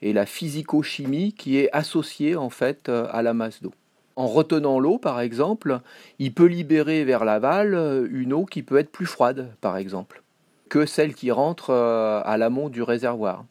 et 0.00 0.12
la 0.12 0.26
physico-chimie 0.26 1.34
qui 1.34 1.58
est 1.58 1.70
associée 1.72 2.36
en 2.36 2.50
fait 2.50 2.88
euh, 2.88 3.06
à 3.10 3.22
la 3.22 3.34
masse 3.34 3.62
d'eau. 3.62 3.72
En 4.16 4.26
retenant 4.26 4.78
l'eau, 4.78 4.98
par 4.98 5.20
exemple, 5.20 5.80
il 6.18 6.34
peut 6.34 6.46
libérer 6.46 7.04
vers 7.04 7.24
l'aval 7.24 7.74
euh, 7.74 8.06
une 8.10 8.32
eau 8.32 8.44
qui 8.44 8.62
peut 8.62 8.78
être 8.78 8.92
plus 8.92 9.06
froide, 9.06 9.54
par 9.60 9.76
exemple, 9.76 10.22
que 10.68 10.86
celle 10.86 11.14
qui 11.14 11.30
rentre 11.30 11.70
à 11.70 12.36
l'amont 12.38 12.68
du 12.68 12.82
réservoir. 12.82 13.44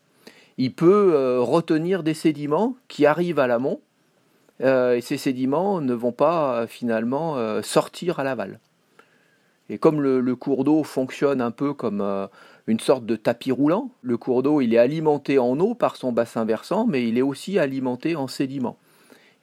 Il 0.58 0.74
peut 0.74 1.40
retenir 1.40 2.04
des 2.04 2.14
sédiments 2.14 2.76
qui 2.88 3.06
arrivent 3.06 3.40
à 3.40 3.48
l'amont, 3.48 3.80
et 4.60 5.00
ces 5.02 5.18
sédiments 5.18 5.82
ne 5.82 5.94
vont 5.94 6.12
pas 6.12 6.66
finalement 6.68 7.62
sortir 7.62 8.20
à 8.20 8.24
l'aval. 8.24 8.60
Et 9.72 9.78
comme 9.78 10.02
le, 10.02 10.36
cours 10.36 10.66
d'eau 10.66 10.84
fonctionne 10.84 11.40
un 11.40 11.50
peu 11.50 11.74
comme 11.74 12.02
euh, 12.02 12.28
une 12.68 12.82
sorte 12.82 13.06
de 13.06 13.16
tapis 13.16 13.54
roulant, 13.54 13.90
le 14.02 14.18
cours 14.18 14.44
d'eau 14.44 14.60
il 14.60 14.74
est 14.74 14.78
alimenté 14.78 15.40
en 15.40 15.58
eau 15.62 15.76
par 15.76 15.96
son 15.96 16.12
bassin 16.12 16.44
versant, 16.44 16.86
mais 16.86 17.08
il 17.08 17.18
est 17.18 17.22
aussi 17.22 17.58
alimenté 17.58 18.18
en 18.18 18.28
sédiments. 18.28 18.78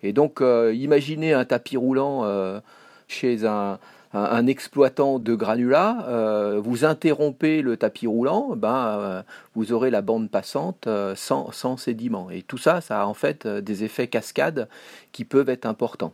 Et 0.03 0.13
donc 0.13 0.41
euh, 0.41 0.73
imaginez 0.75 1.33
un 1.33 1.45
tapis 1.45 1.77
roulant 1.77 2.25
euh, 2.25 2.61
chez 3.09 3.45
un, 3.47 3.79
un, 4.13 4.47
exploitant 4.47 5.19
de 5.19 5.35
granulats, 5.35 6.05
euh, 6.09 6.61
vous 6.63 6.85
interrompez 6.85 7.63
le 7.63 7.77
tapis 7.77 8.07
roulant, 8.07 8.55
ben, 8.57 9.25
vous 9.55 9.73
aurez 9.73 9.91
la 9.91 10.03
bande 10.03 10.31
passante 10.31 10.89
sans, 11.15 11.51
sans 11.53 11.77
sédiments. 11.77 12.31
Et 12.31 12.43
tout 12.43 12.59
ça, 12.59 12.81
ça 12.81 13.03
a 13.03 13.07
en 13.07 13.15
fait 13.15 13.47
des 13.47 13.85
effets 13.85 14.09
cascades 14.09 14.69
qui 15.13 15.25
peuvent 15.25 15.49
être 15.49 15.67
importants. 15.67 16.13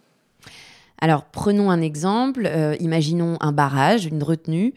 Alors 1.01 1.25
prenons 1.25 1.71
un 1.71 1.81
exemple, 1.81 2.49
imaginons 2.81 3.37
un 3.41 3.53
barrage, 3.53 4.07
une 4.07 4.23
retenue. 4.23 4.73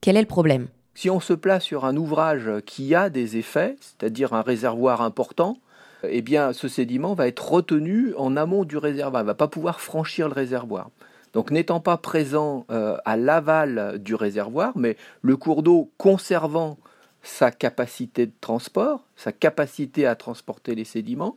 Quel 0.00 0.16
est 0.16 0.22
le 0.22 0.26
problème? 0.26 0.68
Si 0.94 1.10
on 1.10 1.20
se 1.20 1.34
place 1.34 1.62
sur 1.62 1.84
un 1.84 1.96
ouvrage 1.96 2.50
qui 2.64 2.94
a 2.94 3.10
des 3.10 3.36
effets, 3.36 3.76
c'est-à-dire 3.80 4.32
un 4.32 4.40
réservoir 4.40 5.02
important, 5.02 5.58
eh 6.02 6.22
bien, 6.22 6.52
ce 6.52 6.68
sédiment 6.68 7.14
va 7.14 7.28
être 7.28 7.50
retenu 7.50 8.14
en 8.16 8.36
amont 8.36 8.64
du 8.64 8.76
réservoir, 8.76 9.22
il 9.22 9.24
ne 9.24 9.30
va 9.30 9.34
pas 9.34 9.48
pouvoir 9.48 9.80
franchir 9.80 10.28
le 10.28 10.34
réservoir. 10.34 10.90
Donc, 11.32 11.50
n'étant 11.50 11.80
pas 11.80 11.98
présent 11.98 12.64
euh, 12.70 12.96
à 13.04 13.16
l'aval 13.16 13.98
du 13.98 14.14
réservoir, 14.14 14.72
mais 14.76 14.96
le 15.20 15.36
cours 15.36 15.62
d'eau 15.62 15.90
conservant 15.98 16.78
sa 17.22 17.50
capacité 17.50 18.26
de 18.26 18.32
transport, 18.40 19.04
sa 19.16 19.32
capacité 19.32 20.06
à 20.06 20.14
transporter 20.14 20.74
les 20.74 20.84
sédiments, 20.84 21.36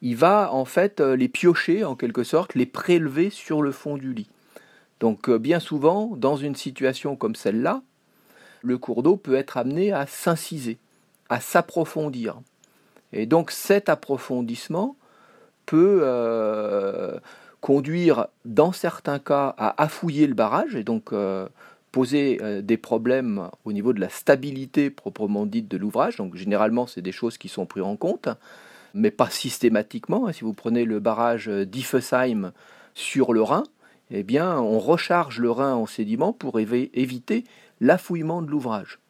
il 0.00 0.16
va 0.16 0.52
en 0.52 0.64
fait 0.64 1.00
euh, 1.00 1.16
les 1.16 1.28
piocher 1.28 1.84
en 1.84 1.96
quelque 1.96 2.24
sorte, 2.24 2.54
les 2.54 2.66
prélever 2.66 3.30
sur 3.30 3.62
le 3.62 3.72
fond 3.72 3.96
du 3.96 4.12
lit. 4.12 4.28
Donc, 5.00 5.28
euh, 5.28 5.38
bien 5.38 5.58
souvent, 5.58 6.12
dans 6.16 6.36
une 6.36 6.54
situation 6.54 7.16
comme 7.16 7.34
celle-là, 7.34 7.82
le 8.62 8.78
cours 8.78 9.02
d'eau 9.02 9.16
peut 9.16 9.34
être 9.34 9.56
amené 9.56 9.92
à 9.92 10.06
s'inciser, 10.06 10.78
à 11.28 11.40
s'approfondir. 11.40 12.40
Et 13.12 13.26
donc 13.26 13.50
cet 13.50 13.88
approfondissement 13.88 14.96
peut 15.66 16.00
euh, 16.02 17.18
conduire 17.60 18.26
dans 18.44 18.72
certains 18.72 19.18
cas 19.18 19.54
à 19.58 19.82
affouiller 19.82 20.26
le 20.26 20.34
barrage 20.34 20.74
et 20.74 20.84
donc 20.84 21.12
euh, 21.12 21.46
poser 21.92 22.38
euh, 22.42 22.62
des 22.62 22.76
problèmes 22.76 23.48
au 23.64 23.72
niveau 23.72 23.92
de 23.92 24.00
la 24.00 24.08
stabilité 24.08 24.90
proprement 24.90 25.46
dite 25.46 25.68
de 25.68 25.76
l'ouvrage. 25.76 26.16
Donc 26.16 26.36
généralement 26.36 26.86
c'est 26.86 27.02
des 27.02 27.12
choses 27.12 27.38
qui 27.38 27.48
sont 27.48 27.66
prises 27.66 27.84
en 27.84 27.96
compte, 27.96 28.28
mais 28.94 29.10
pas 29.10 29.30
systématiquement. 29.30 30.32
Si 30.32 30.42
vous 30.42 30.54
prenez 30.54 30.84
le 30.84 30.98
barrage 30.98 31.48
d'Iffesheim 31.48 32.52
sur 32.94 33.32
le 33.32 33.42
Rhin, 33.42 33.64
eh 34.10 34.22
bien 34.22 34.58
on 34.58 34.78
recharge 34.78 35.38
le 35.38 35.50
Rhin 35.50 35.74
en 35.74 35.86
sédiment 35.86 36.32
pour 36.32 36.58
éviter 36.58 37.44
l'affouillement 37.80 38.42
de 38.42 38.50
l'ouvrage. 38.50 39.01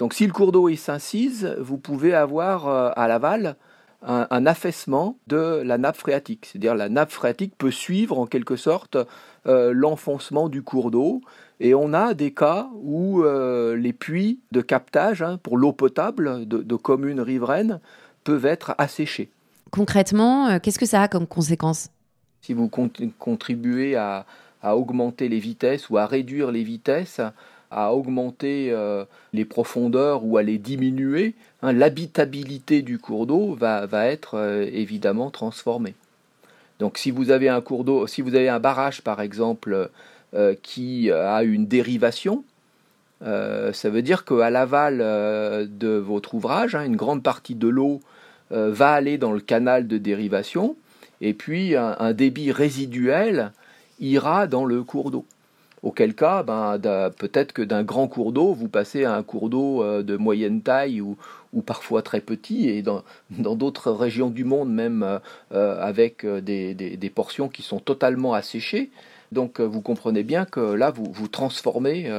Donc 0.00 0.14
si 0.14 0.26
le 0.26 0.32
cours 0.32 0.50
d'eau 0.50 0.74
s'incise, 0.76 1.54
vous 1.60 1.76
pouvez 1.76 2.14
avoir 2.14 2.66
euh, 2.68 2.90
à 2.96 3.06
l'aval 3.06 3.56
un, 4.02 4.46
affaissement 4.46 5.18
de 5.26 5.60
la 5.62 5.76
nappe 5.76 5.98
phréatique. 5.98 6.46
C'est-à-dire 6.46 6.74
la 6.74 6.88
nappe 6.88 7.10
phréatique 7.10 7.52
peut 7.58 7.70
suivre 7.70 8.18
en 8.18 8.24
quelque 8.24 8.56
sorte 8.56 8.96
euh, 9.46 9.72
l'enfoncement 9.74 10.48
du 10.48 10.62
cours 10.62 10.90
d'eau. 10.90 11.20
Et 11.60 11.74
on 11.74 11.92
a 11.92 12.14
des 12.14 12.32
cas 12.32 12.70
où 12.82 13.22
euh, 13.22 13.76
les 13.76 13.92
puits 13.92 14.40
de 14.52 14.62
captage 14.62 15.20
hein, 15.20 15.38
pour 15.42 15.58
l'eau 15.58 15.72
potable 15.72 16.48
de, 16.48 16.76
communes 16.76 17.20
riveraines 17.20 17.78
peuvent 18.24 18.46
être 18.46 18.74
asséchés. 18.78 19.28
Concrètement, 19.70 20.58
qu'est-ce 20.60 20.78
que 20.78 20.86
ça 20.86 21.02
a 21.02 21.08
comme 21.08 21.26
conséquence? 21.26 21.90
Si 22.40 22.54
vous 22.54 22.70
contribuez 23.18 23.96
à 23.96 24.24
augmenter 24.62 25.28
les 25.28 25.40
vitesses 25.40 25.90
ou 25.90 25.98
à 25.98 26.06
réduire 26.06 26.50
les 26.50 26.62
vitesses, 26.64 27.20
à 27.70 27.94
augmenter 27.94 28.70
euh, 28.70 29.04
les 29.32 29.44
profondeurs 29.44 30.24
ou 30.24 30.36
à 30.36 30.42
les 30.42 30.58
diminuer, 30.58 31.34
hein, 31.62 31.72
l'habitabilité 31.72 32.82
du 32.82 32.98
cours 32.98 33.26
d'eau 33.26 33.54
va, 33.54 33.86
être 34.06 34.34
euh, 34.34 34.68
évidemment 34.72 35.30
transformée. 35.30 35.94
Donc 36.80 36.98
si 36.98 37.10
vous 37.10 37.30
avez 37.30 37.48
un 37.48 37.60
cours 37.60 37.84
d'eau, 37.84 38.06
si 38.06 38.22
vous 38.22 38.34
avez 38.34 38.48
un 38.48 38.58
barrage 38.58 39.02
par 39.02 39.20
exemple 39.20 39.90
euh, 40.34 40.54
qui 40.62 41.10
a 41.10 41.42
une 41.42 41.66
dérivation, 41.66 42.44
ça 43.22 43.90
veut 43.90 44.00
dire 44.00 44.24
qu'à 44.24 44.48
l'aval 44.48 44.96
de 44.98 45.88
votre 45.98 46.32
ouvrage, 46.32 46.74
hein, 46.74 46.86
une 46.86 46.96
grande 46.96 47.22
partie 47.22 47.54
de 47.54 47.68
l'eau 47.68 48.00
va 48.48 48.92
aller 48.92 49.18
dans 49.18 49.32
le 49.32 49.40
canal 49.40 49.86
de 49.86 49.98
dérivation, 49.98 50.74
et 51.20 51.34
puis 51.34 51.76
un 51.76 52.12
débit 52.14 52.50
résiduel 52.50 53.52
ira 54.00 54.46
dans 54.46 54.64
le 54.64 54.82
cours 54.82 55.10
d'eau. 55.10 55.26
Auquel 55.82 56.14
cas, 56.14 56.42
ben, 56.42 56.78
peut-être 57.16 57.54
que 57.54 57.62
d'un 57.62 57.82
grand 57.82 58.06
cours 58.06 58.32
d'eau, 58.32 58.52
vous 58.52 58.68
passez 58.68 59.04
à 59.04 59.14
un 59.14 59.22
cours 59.22 59.48
d'eau 59.48 59.82
euh, 59.82 60.02
de 60.02 60.16
moyenne 60.16 60.60
taille 60.60 61.00
ou, 61.00 61.16
parfois 61.64 62.02
très 62.02 62.20
petit, 62.20 62.68
et 62.68 62.82
dans 62.82 63.02
d'autres 63.30 63.90
régions 63.90 64.28
du 64.28 64.44
monde, 64.44 64.70
même 64.70 65.02
euh, 65.02 65.18
euh, 65.52 65.80
avec 65.80 66.26
des, 66.26 67.12
portions 67.14 67.48
qui 67.48 67.62
sont 67.62 67.80
totalement 67.80 68.34
asséchées. 68.34 68.90
Donc 69.32 69.60
vous 69.60 69.80
comprenez 69.80 70.22
bien 70.22 70.44
que 70.44 70.60
là, 70.60 70.90
vous, 70.90 71.10
vous 71.10 71.28
transformez 71.28 72.10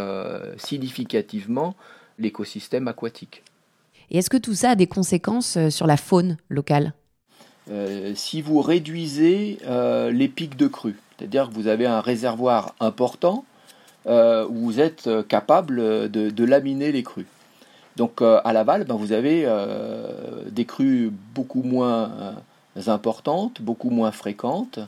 significativement 0.58 1.76
l'écosystème 2.20 2.88
aquatique. 2.88 3.44
Et 4.10 4.18
est-ce 4.18 4.30
que 4.30 4.38
tout 4.38 4.54
ça 4.54 4.72
a 4.72 4.76
des 4.76 4.88
conséquences 4.88 5.58
sur 5.70 5.88
la 5.88 5.98
faune 5.98 6.38
locale? 6.50 6.94
Si 8.16 8.42
vous 8.42 8.62
réduisez 8.62 9.60
les 10.12 10.28
pics 10.28 10.56
de 10.58 10.68
crue, 10.68 10.98
c'est-à-dire 11.18 11.50
que 11.50 11.54
vous 11.54 11.68
avez 11.68 11.86
un 11.86 12.02
réservoir 12.02 12.76
important, 12.80 13.46
euh, 14.08 14.48
où 14.50 14.56
vous 14.56 14.80
êtes 14.80 15.06
euh, 15.06 15.22
capable 15.22 16.10
de, 16.10 16.44
laminer 16.44 16.92
les 16.92 17.04
crues. 17.04 17.28
Donc 17.98 18.24
euh, 18.24 18.42
à 18.44 18.52
l'aval, 18.52 18.84
ben, 18.86 18.96
vous 18.96 19.12
avez 19.12 19.48
des 20.48 20.66
crues 20.66 21.12
beaucoup 21.36 21.62
moins 21.62 22.36
importantes, 22.88 23.62
beaucoup 23.62 23.92
moins 23.92 24.12
fréquentes. 24.12 24.80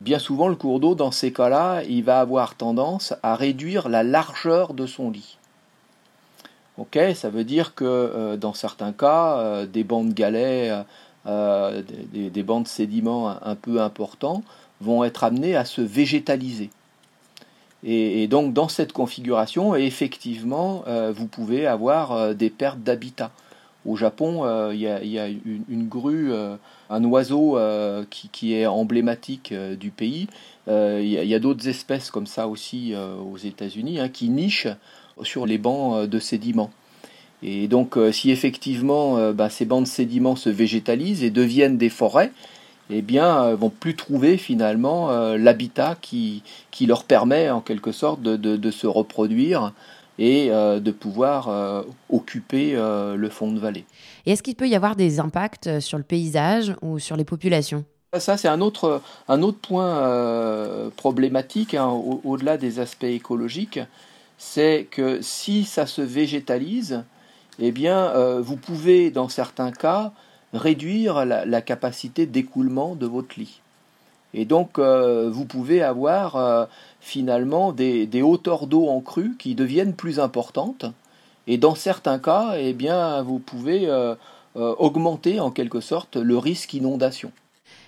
Bien 0.00 0.18
souvent, 0.18 0.48
le 0.48 0.54
cours 0.54 0.78
d'eau, 0.78 0.94
dans 0.94 1.10
ces 1.10 1.32
cas-là, 1.32 1.82
il 1.88 2.04
va 2.04 2.20
avoir 2.20 2.54
tendance 2.54 3.14
à 3.22 3.34
réduire 3.34 3.88
la 3.88 4.02
largeur 4.02 4.74
de 4.74 4.86
son 4.86 5.10
lit. 5.10 5.38
Ok, 6.76 6.98
ça 7.14 7.30
veut 7.30 7.44
dire 7.44 7.74
que 7.74 8.36
dans 8.36 8.52
certains 8.54 8.92
cas, 8.92 9.64
des 9.66 9.84
bancs 9.84 10.08
de 10.08 10.12
galets, 10.12 10.84
des, 11.26 12.30
des 12.30 12.42
bancs 12.42 12.64
de 12.64 12.68
sédiments 12.68 13.34
un 13.42 13.54
peu 13.54 13.80
importants 13.80 14.42
vont 14.80 15.04
être 15.04 15.24
amenés 15.24 15.56
à 15.56 15.64
se 15.64 15.80
végétaliser. 15.80 16.70
Et, 17.86 18.26
donc 18.28 18.54
dans 18.54 18.68
cette 18.68 18.92
configuration, 18.92 19.74
effectivement, 19.74 20.84
euh, 20.86 21.12
vous 21.14 21.26
pouvez 21.26 21.66
avoir 21.66 22.12
euh, 22.12 22.34
des 22.34 22.50
pertes 22.50 22.80
d'habitat. 22.80 23.30
Au 23.84 23.96
Japon, 23.96 24.44
euh, 24.44 24.70
il 24.72 24.80
y, 24.80 25.18
a, 25.18 25.28
une, 25.28 25.88
grue, 25.88 26.32
un 26.88 27.04
oiseau 27.04 27.58
qui, 28.08 28.54
est 28.54 28.64
emblématique 28.64 29.52
du 29.52 29.90
pays. 29.90 30.26
Il 30.66 31.04
y 31.04 31.34
a, 31.34 31.38
d'autres 31.38 31.68
espèces 31.68 32.10
comme 32.10 32.26
ça 32.26 32.48
aussi 32.48 32.94
aux 32.96 33.36
États-Unis 33.36 34.00
hein, 34.00 34.08
qui 34.08 34.30
nichent 34.30 34.68
sur 35.22 35.44
les 35.44 35.58
bancs 35.58 36.08
de 36.08 36.18
sédiments. 36.18 36.70
Et 37.42 37.68
donc, 37.68 37.98
si 38.10 38.30
effectivement 38.30 39.32
bah, 39.34 39.50
ces 39.50 39.66
bancs 39.66 39.82
de 39.82 39.88
sédiments 39.88 40.36
se 40.36 40.48
végétalisent 40.48 41.22
et 41.22 41.28
deviennent 41.28 41.76
des 41.76 41.90
forêts, 41.90 42.32
eh 42.90 43.02
bien, 43.02 43.44
euh, 43.44 43.56
vont 43.56 43.70
plus 43.70 43.96
trouver 43.96 44.36
finalement 44.36 45.10
euh, 45.10 45.38
l'habitat 45.38 45.96
qui, 46.00 46.42
qui 46.70 46.86
leur 46.86 47.04
permet 47.04 47.50
en 47.50 47.60
quelque 47.60 47.92
sorte 47.92 48.20
de, 48.22 48.36
de, 48.36 48.70
se 48.70 48.86
reproduire 48.86 49.72
et 50.18 50.50
euh, 50.50 50.80
de 50.80 50.90
pouvoir 50.90 51.84
occuper 52.10 52.74
le 52.74 53.28
fond 53.28 53.50
de 53.52 53.58
vallée. 53.58 53.84
Et 54.26 54.32
est-ce 54.32 54.42
qu'il 54.42 54.54
peut 54.54 54.68
y 54.68 54.76
avoir 54.76 54.96
des 54.96 55.20
impacts 55.20 55.80
sur 55.80 55.98
le 55.98 56.04
paysage 56.04 56.74
ou 56.82 56.98
sur 56.98 57.16
les 57.16 57.24
populations? 57.24 57.84
Ça, 58.16 58.36
c'est 58.36 58.48
un 58.48 58.60
autre, 58.60 59.02
un 59.28 59.42
autre 59.42 59.58
point 59.58 60.90
problématique, 60.96 61.74
hein, 61.74 61.88
au-delà 61.88 62.56
des 62.56 62.78
aspects 62.78 63.04
écologiques, 63.04 63.80
c'est 64.38 64.86
que 64.90 65.20
si 65.20 65.64
ça 65.64 65.86
se 65.86 66.02
végétalise, 66.02 67.02
eh 67.58 67.72
bien, 67.72 68.12
vous 68.40 68.56
pouvez, 68.56 69.10
dans 69.10 69.28
certains 69.28 69.72
cas, 69.72 70.12
réduire 70.54 71.24
la, 71.24 71.62
capacité 71.62 72.26
d'écoulement 72.26 72.94
de 72.94 73.06
votre 73.06 73.38
lit. 73.38 73.60
Et 74.32 74.44
donc, 74.44 74.78
euh, 74.78 75.30
vous 75.30 75.44
pouvez 75.44 75.82
avoir 75.82 76.36
euh, 76.36 76.64
finalement 77.00 77.72
des, 77.72 78.22
hauteurs 78.22 78.66
d'eau 78.66 78.88
en 78.88 79.00
crue 79.00 79.36
qui 79.38 79.54
deviennent 79.54 79.94
plus 79.94 80.18
importantes. 80.18 80.86
Et 81.46 81.58
dans 81.58 81.74
certains 81.74 82.18
cas, 82.18 82.54
eh 82.58 82.72
bien, 82.72 83.22
vous 83.22 83.38
pouvez 83.38 83.86
euh, 83.86 84.14
augmenter 84.54 85.40
en 85.40 85.50
quelque 85.50 85.80
sorte 85.80 86.16
le 86.16 86.38
risque 86.38 86.74
inondation. 86.74 87.30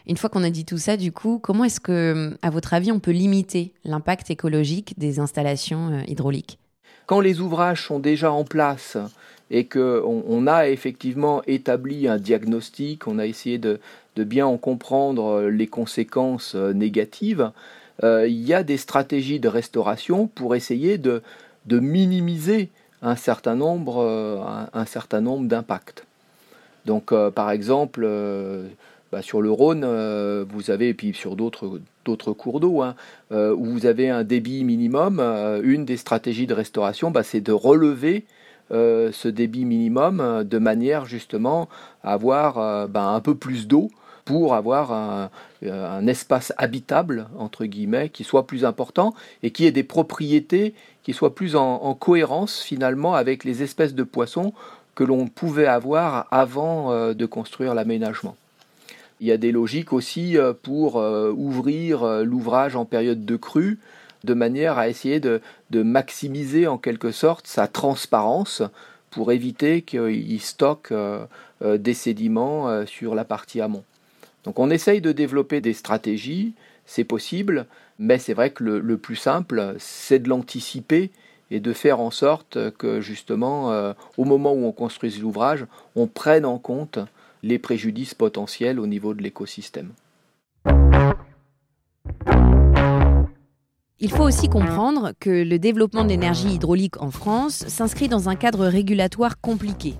Une 0.07 0.17
fois 0.17 0.31
qu'on 0.31 0.45
a 0.45 0.51
dit 0.51 0.65
tout 0.65 0.79
ça, 0.79 0.97
du 0.97 1.11
coup, 1.11 1.41
comment 1.43 1.65
est-ce 1.65 1.81
que, 1.81 2.37
à 2.43 2.51
votre 2.51 2.75
avis, 2.75 2.93
on 2.93 3.01
peut 3.01 3.11
limiter 3.11 3.73
l'impact 3.85 4.31
écologique 4.31 4.97
des 4.99 5.19
installations 5.19 6.01
hydrauliques? 6.07 6.59
Quand 7.07 7.21
les 7.21 7.41
ouvrages 7.41 7.85
sont 7.87 7.99
déjà 7.99 8.31
en 8.31 8.45
place 8.45 8.97
et 9.51 9.67
qu'on 9.67 10.25
on 10.27 10.47
a 10.47 10.69
effectivement 10.69 11.43
établi 11.47 12.09
un 12.09 12.19
diagnostic, 12.19 13.07
on 13.07 13.19
a 13.19 13.27
essayé 13.27 13.59
de, 13.59 13.79
bien 14.17 14.47
en 14.47 14.57
comprendre 14.57 15.25
euh, 15.27 15.51
les 15.51 15.67
conséquences 15.67 16.55
euh, 16.55 16.73
négatives, 16.73 17.51
euh, 18.03 18.27
il 18.27 18.43
y 18.43 18.55
a 18.55 18.63
des 18.63 18.77
stratégies 18.77 19.41
de 19.41 19.49
restauration 19.49 20.27
pour 20.27 20.55
essayer 20.55 20.99
de, 20.99 21.23
minimiser 21.69 22.71
un 23.03 23.17
certain 23.17 23.55
nombre, 23.55 24.01
un, 24.73 25.21
nombre 25.21 25.49
d'impacts. 25.49 26.05
Donc, 26.85 27.13
par 27.35 27.51
exemple, 27.51 28.09
bah, 29.11 29.23
sur 29.23 29.43
le 29.43 29.51
Rhône, 29.51 29.85
vous 30.45 30.71
avez, 30.71 30.91
et 30.91 30.95
puis 30.95 31.13
sur 31.13 31.35
d'autres 31.35 31.81
d'autres 32.05 32.33
cours 32.33 32.61
d'eau, 32.61 32.83
hein, 32.83 32.95
où 33.33 33.65
vous 33.65 33.87
avez 33.87 34.11
un 34.11 34.23
débit 34.23 34.63
minimum, 34.63 35.19
une 35.65 35.85
des 35.85 35.97
stratégies 35.97 36.47
de 36.47 36.55
restauration, 36.55 37.11
bah, 37.11 37.25
c'est 37.25 37.41
de 37.41 37.53
relever 37.53 38.25
ce 38.71 39.29
débit 39.29 39.65
minimum 39.65 40.45
de 40.45 40.59
manière 40.59 41.07
justement 41.07 41.69
à 42.03 42.13
avoir 42.15 42.89
bah, 42.89 43.05
un 43.05 43.21
peu 43.21 43.35
plus 43.35 43.67
d'eau 43.67 43.91
pour 44.27 44.55
avoir 44.55 44.93
un, 44.93 45.31
espace 46.07 46.53
habitable, 46.59 47.29
entre 47.39 47.65
guillemets, 47.65 48.11
qui 48.11 48.25
soit 48.25 48.47
plus 48.47 48.65
important 48.65 49.15
et 49.43 49.51
qui 49.51 49.65
ait 49.65 49.73
des 49.73 49.85
propriétés 49.85 50.75
qui 51.03 51.15
soient 51.15 51.35
plus 51.35 51.55
en, 51.55 51.95
cohérence 51.95 52.61
finalement 52.61 53.15
avec 53.15 53.45
les 53.45 53.63
espèces 53.63 53.95
de 53.95 54.03
poissons 54.03 54.53
que 54.97 55.05
l'on 55.05 55.29
pouvait 55.29 55.67
avoir 55.67 56.27
avant 56.33 56.91
euh, 56.91 57.15
de 57.15 57.27
construire 57.27 57.75
l'aménagement. 57.75 58.37
Il 59.21 59.29
y 59.29 59.33
a 59.33 59.37
des 59.37 59.53
logiques 59.53 59.93
aussi 59.93 60.37
euh, 60.37 60.53
pour 60.61 60.97
euh, 60.97 61.31
ouvrir 61.31 62.05
l'ouvrage 62.25 62.75
en 62.75 62.85
période 62.85 63.25
de 63.25 63.37
crue, 63.37 63.79
de 64.27 64.35
manière 64.35 64.77
à 64.77 64.89
essayer 64.89 65.21
de, 65.21 65.41
maximiser 65.73 66.67
en 66.67 66.77
quelque 66.77 67.12
sorte 67.12 67.47
sa 67.47 67.69
transparence 67.69 68.62
pour 69.11 69.33
éviter 69.33 69.81
qu'il 69.81 70.41
stocke 70.41 70.93
des 71.62 71.95
sédiments 71.95 72.85
sur 72.85 73.15
la 73.15 73.25
partie 73.25 73.62
amont. 73.62 73.85
Donc 74.45 74.59
on 74.59 74.71
essaye 74.71 75.01
de 75.01 75.12
développer 75.12 75.61
des 75.61 75.73
stratégies, 75.73 76.53
c'est 76.87 77.05
possible, 77.05 77.67
mais 77.99 78.19
c'est 78.19 78.35
vrai 78.35 78.51
que 78.51 78.62
le, 78.62 78.97
plus 78.97 79.17
simple, 79.17 79.75
c'est 79.79 80.21
de 80.21 80.29
l'anticiper 80.29 81.11
et 81.51 81.61
de 81.61 81.73
faire 81.73 82.01
en 82.01 82.11
sorte 82.11 82.59
que 82.77 83.01
justement, 83.01 83.73
euh, 83.73 83.93
au 84.17 84.25
moment 84.25 84.53
où 84.53 84.65
on 84.65 84.73
construise 84.73 85.21
l'ouvrage, 85.21 85.67
on 85.95 86.07
prenne 86.07 86.45
en 86.45 86.59
compte 86.59 86.99
les 87.43 87.59
préjudices 87.59 88.15
potentiels 88.15 88.81
au 88.81 88.87
niveau 88.87 89.15
de 89.15 89.23
l'écosystème. 89.23 89.91
Il 93.99 94.11
faut 94.11 94.25
aussi 94.25 94.49
comprendre 94.51 95.13
que 95.21 95.31
le 95.31 95.59
développement 95.59 96.05
de 96.05 96.11
l'énergie 96.11 96.53
hydraulique 96.53 97.01
en 97.01 97.11
France 97.11 97.65
s'inscrit 97.67 98.09
dans 98.09 98.29
un 98.29 98.37
cadre 98.37 98.67
régulatoire 98.67 99.41
compliqué. 99.41 99.95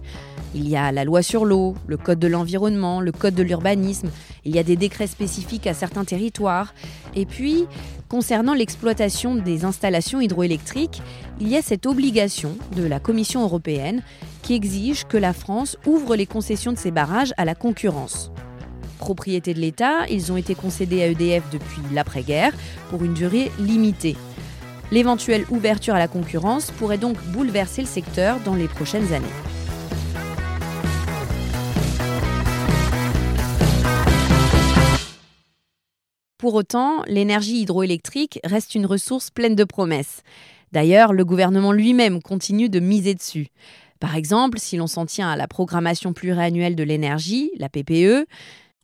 Il 0.55 0.69
y 0.69 0.77
a 0.77 0.93
la 0.93 1.05
loi 1.05 1.23
sur 1.23 1.47
l'eau, 1.47 1.75
le 1.87 1.97
code 1.97 2.19
de 2.19 2.27
l'environnement, 2.27 3.01
le 3.01 3.11
code 3.11 3.35
de 3.35 3.43
l'urbanisme, 3.43 4.11
il 4.45 4.55
y 4.55 4.59
a 4.59 4.63
des 4.63 4.77
décrets 4.77 5.07
spécifiques 5.07 5.67
à 5.67 5.73
certains 5.73 6.05
territoires. 6.05 6.75
Et 7.15 7.25
puis, 7.25 7.65
concernant 8.11 8.53
l'exploitation 8.53 9.35
des 9.35 9.65
installations 9.65 10.21
hydroélectriques, 10.21 11.01
il 11.41 11.49
y 11.49 11.57
a 11.57 11.63
cette 11.63 11.87
obligation 11.87 12.55
de 12.77 12.85
la 12.85 13.01
Commission 13.01 13.45
européenne 13.45 14.03
qui 14.43 14.53
exige 14.53 15.05
que 15.07 15.17
la 15.17 15.33
France 15.33 15.79
ouvre 15.87 16.17
les 16.17 16.27
concessions 16.27 16.73
de 16.73 16.79
ses 16.79 16.91
barrages 16.91 17.33
à 17.39 17.47
la 17.47 17.55
concurrence. 17.55 18.31
Propriété 18.99 19.55
de 19.55 19.61
l'État, 19.61 20.07
ils 20.09 20.33
ont 20.33 20.37
été 20.37 20.55
concédés 20.55 21.03
à 21.03 21.07
EDF 21.07 21.45
depuis 21.51 21.83
l'après-guerre 21.93 22.53
pour 22.91 23.05
une 23.05 23.15
durée 23.15 23.51
limitée. 23.59 24.17
L'éventuelle 24.91 25.45
ouverture 25.51 25.95
à 25.95 25.99
la 25.99 26.09
concurrence 26.09 26.71
pourrait 26.71 26.99
donc 26.99 27.17
bouleverser 27.33 27.83
le 27.83 27.89
secteur 27.89 28.39
dans 28.41 28.55
les 28.55 28.69
prochaines 28.69 29.13
années. 29.13 29.27
Pour 36.39 36.55
autant, 36.55 37.03
l'énergie 37.07 37.63
hydroélectrique 37.63 38.39
reste 38.45 38.75
une 38.75 38.87
ressource 38.87 39.31
pleine 39.31 39.57
de 39.57 39.65
promesses. 39.65 40.23
D'ailleurs, 40.71 41.13
le 41.13 41.25
gouvernement 41.25 41.73
lui-même 41.73 42.23
continue 42.23 42.69
de 42.69 42.79
miser 42.79 43.15
dessus. 43.15 43.49
Par 43.99 44.15
exemple, 44.15 44.59
si 44.59 44.77
l'on 44.77 44.87
s'en 44.87 45.07
tient 45.07 45.31
à 45.31 45.37
la 45.37 45.49
programmation 45.49 46.13
pluriannuelle 46.13 46.77
de 46.77 46.83
l'énergie, 46.83 47.51
la 47.59 47.69
PPE, 47.69 48.27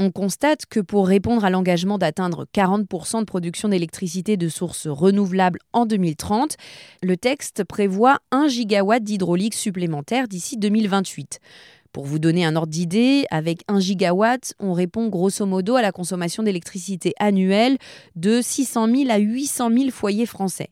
on 0.03 0.11
constate 0.11 0.67
que 0.67 0.81
pour 0.81 1.07
répondre 1.07 1.45
à 1.45 1.51
l'engagement 1.51 1.97
d'atteindre 1.97 2.47
40% 2.53 3.21
de 3.21 3.25
production 3.25 3.69
d'électricité 3.69 4.37
de 4.37 4.49
sources 4.49 4.89
renouvelables 4.89 5.61
en 5.73 5.87
2030, 5.87 6.57
le 7.03 7.17
texte 7.17 7.63
prévoit 7.63 8.19
1 8.33 8.49
gigawatt 8.49 9.03
d'hydraulique 9.03 9.55
supplémentaire 9.55 10.27
d'ici 10.27 10.57
2028. 10.57 11.39
Pour 11.93 12.05
vous 12.05 12.19
donner 12.19 12.45
un 12.45 12.57
ordre 12.57 12.73
d'idée, 12.73 13.27
avec 13.31 13.63
1 13.69 13.79
gigawatt, 13.79 14.55
on 14.59 14.73
répond 14.73 15.09
grosso 15.09 15.47
modo 15.47 15.77
à 15.77 15.83
la 15.83 15.93
consommation 15.93 16.43
d'électricité 16.43 17.13
annuelle 17.21 17.79
de 18.17 18.41
600 18.43 18.93
000 18.93 19.11
à 19.11 19.19
800 19.19 19.71
000 19.71 19.91
foyers 19.91 20.27
français. 20.27 20.71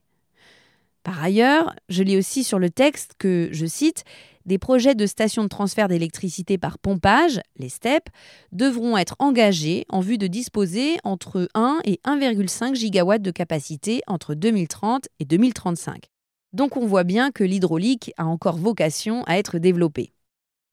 Par 1.03 1.23
ailleurs, 1.23 1.75
je 1.89 2.03
lis 2.03 2.17
aussi 2.17 2.43
sur 2.43 2.59
le 2.59 2.69
texte 2.69 3.13
que, 3.19 3.49
je 3.53 3.67
cite, 3.67 4.05
des 4.47 4.59
projets 4.59 4.95
de 4.95 5.07
stations 5.07 5.45
de 5.45 5.49
transfert 5.49 5.89
d'électricité 5.89 6.59
par 6.59 6.79
pompage, 6.79 7.41
les 7.57 7.69
STEP, 7.69 8.09
devront 8.53 8.97
être 8.97 9.17
engagés 9.19 9.85
en 9.89 10.01
vue 10.01 10.19
de 10.19 10.27
disposer 10.27 10.97
entre 11.05 11.49
1 11.55 11.81
et 11.85 12.01
1,5 12.05 12.75
gigawatts 12.75 13.23
de 13.23 13.31
capacité 13.31 14.03
entre 14.07 14.35
2030 14.35 15.09
et 15.19 15.25
2035. 15.25 16.11
Donc 16.53 16.77
on 16.77 16.87
voit 16.87 17.05
bien 17.05 17.31
que 17.31 17.45
l'hydraulique 17.45 18.13
a 18.17 18.27
encore 18.27 18.57
vocation 18.57 19.23
à 19.25 19.39
être 19.39 19.59
développée. 19.59 20.13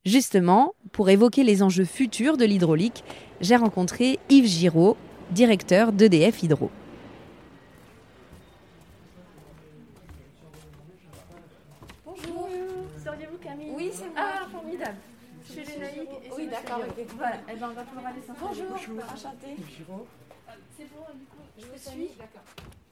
Justement, 0.05 0.73
pour 0.91 1.09
évoquer 1.09 1.43
les 1.43 1.61
enjeux 1.61 1.85
futurs 1.85 2.37
de 2.37 2.45
l'hydraulique, 2.45 3.03
j'ai 3.41 3.57
rencontré 3.57 4.19
Yves 4.29 4.47
Giraud, 4.47 4.95
directeur 5.31 5.91
d'EDF 5.91 6.41
Hydro. 6.41 6.71
Bonjour, 12.05 12.47
seriez-vous 13.03 13.37
Camille 13.43 13.71
Oui, 13.75 13.89
c'est 13.91 14.05
moi. 14.05 14.13
Ah, 14.15 14.47
formidable. 14.49 14.97
Je 15.45 15.51
suis 15.51 15.65
Lénaïque. 15.65 16.09
Voilà, 16.67 17.37
eh 17.49 17.55
ben, 17.55 17.69
on 17.69 17.73
va 17.73 17.83
pouvoir 17.83 18.05
aller 18.07 18.21
s'installer. 18.25 18.49
Bonjour, 18.49 18.65
Bonjour. 18.69 19.03
enchantée. 19.03 19.55
C'est 19.57 19.87
bon, 19.87 21.05
du 21.17 21.25
coup, 21.25 21.37
je 21.57 21.65
vous 21.65 21.91
suis 21.91 22.09
D'accord. 22.19 22.41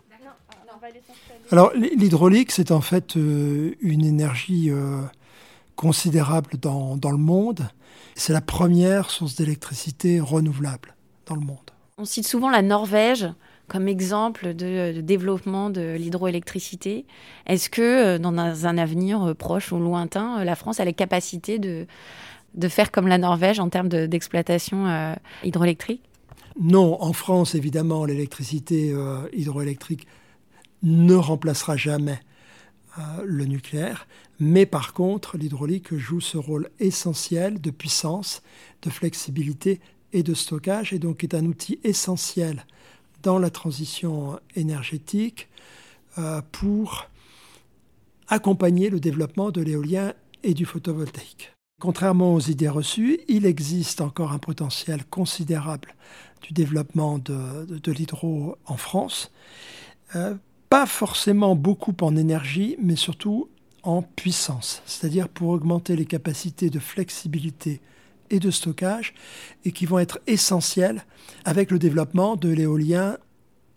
Non, 0.09 0.31
non, 0.65 0.73
on 0.75 0.79
va 0.79 0.87
aller 0.87 1.01
s'installer. 1.05 1.41
Alors, 1.51 1.71
l'hydraulique, 1.73 2.51
c'est 2.51 2.71
en 2.71 2.81
fait 2.81 3.17
euh, 3.17 3.75
une 3.81 4.05
énergie... 4.05 4.71
Euh, 4.71 5.01
considérable 5.75 6.51
dans, 6.61 6.97
dans 6.97 7.11
le 7.11 7.17
monde. 7.17 7.67
C'est 8.15 8.33
la 8.33 8.41
première 8.41 9.09
source 9.09 9.35
d'électricité 9.35 10.19
renouvelable 10.19 10.95
dans 11.25 11.35
le 11.35 11.41
monde. 11.41 11.71
On 11.97 12.05
cite 12.05 12.27
souvent 12.27 12.49
la 12.49 12.61
Norvège 12.61 13.27
comme 13.67 13.87
exemple 13.87 14.53
de, 14.53 15.01
développement 15.01 15.71
de 15.71 15.95
l'hydroélectricité. 15.97 17.05
Est-ce 17.47 17.69
que 17.69 17.81
euh, 17.81 18.19
dans 18.19 18.37
un 18.67 18.77
avenir 18.77 19.35
proche 19.35 19.71
ou 19.71 19.79
lointain, 19.79 20.43
la 20.43 20.55
France 20.55 20.79
a 20.79 20.85
les 20.85 20.93
capacités 20.93 21.57
de, 21.57 21.87
de 22.55 22.67
faire 22.67 22.91
comme 22.91 23.07
la 23.07 23.17
Norvège 23.17 23.59
en 23.59 23.69
termes 23.69 23.89
d'exploitation 23.89 25.15
hydroélectrique? 25.43 26.01
Non, 26.59 27.01
en 27.01 27.13
France, 27.13 27.53
évidemment, 27.53 28.05
l'électricité 28.05 28.95
hydroélectrique 29.33 30.07
ne 30.83 31.15
remplacera 31.15 31.75
jamais 31.75 32.19
le 33.25 33.45
nucléaire. 33.45 34.07
Mais 34.39 34.65
par 34.65 34.93
contre, 34.93 35.37
l'hydraulique 35.37 35.95
joue 35.95 36.21
ce 36.21 36.37
rôle 36.37 36.69
essentiel 36.79 37.61
de 37.61 37.71
puissance, 37.71 38.41
de 38.81 38.89
flexibilité 38.89 39.79
et 40.13 40.23
de 40.23 40.33
stockage, 40.33 40.93
et 40.93 40.99
donc 40.99 41.23
est 41.23 41.33
un 41.33 41.45
outil 41.45 41.79
essentiel 41.83 42.65
dans 43.23 43.39
la 43.39 43.49
transition 43.49 44.39
énergétique 44.55 45.49
euh, 46.17 46.41
pour 46.51 47.09
accompagner 48.27 48.89
le 48.89 48.99
développement 48.99 49.51
de 49.51 49.61
l'éolien 49.61 50.13
et 50.43 50.53
du 50.53 50.65
photovoltaïque. 50.65 51.54
Contrairement 51.85 52.33
aux 52.33 52.39
idées 52.39 52.67
reçues, 52.67 53.19
il 53.27 53.45
existe 53.45 54.01
encore 54.01 54.31
un 54.31 54.39
potentiel 54.39 55.05
considérable 55.05 55.93
du 56.41 56.51
développement 56.51 57.19
de, 57.19 57.91
l'hydro 57.91 58.57
en 58.65 58.75
France. 58.75 59.31
Euh, 60.15 60.33
pas 60.67 60.87
forcément 60.87 61.55
beaucoup 61.55 61.95
en 62.01 62.15
énergie, 62.15 62.75
mais 62.81 62.95
surtout 62.95 63.49
en 63.83 64.01
puissance, 64.01 64.81
c'est-à-dire 64.87 65.29
pour 65.29 65.49
augmenter 65.49 65.95
les 65.95 66.07
capacités 66.07 66.71
de 66.71 66.79
flexibilité 66.79 67.81
et 68.31 68.39
de 68.39 68.49
stockage, 68.49 69.13
et 69.63 69.71
qui 69.71 69.85
vont 69.85 69.99
être 69.99 70.19
essentielles 70.25 71.05
avec 71.43 71.69
le 71.69 71.77
développement 71.77 72.35
de 72.35 72.49
l'éolien 72.49 73.19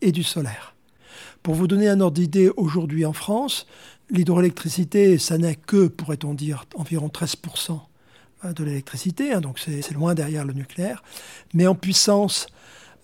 et 0.00 0.12
du 0.12 0.22
solaire. 0.22 0.74
Pour 1.42 1.54
vous 1.54 1.66
donner 1.66 1.90
un 1.90 2.00
ordre 2.00 2.16
d'idée, 2.16 2.50
aujourd'hui 2.56 3.04
en 3.04 3.12
France, 3.12 3.66
l'hydroélectricité, 4.08 5.18
ça 5.18 5.36
n'est 5.36 5.56
que, 5.56 5.88
pourrait-on 5.88 6.32
dire, 6.32 6.64
environ 6.74 7.08
13% 7.08 7.80
de 8.44 8.64
l'électricité, 8.64 9.32
hein, 9.32 9.40
donc 9.40 9.58
c'est 9.58 9.92
loin 9.92 10.14
derrière 10.14 10.44
le 10.44 10.52
nucléaire, 10.52 11.02
mais 11.54 11.66
en 11.66 11.74
puissance, 11.74 12.46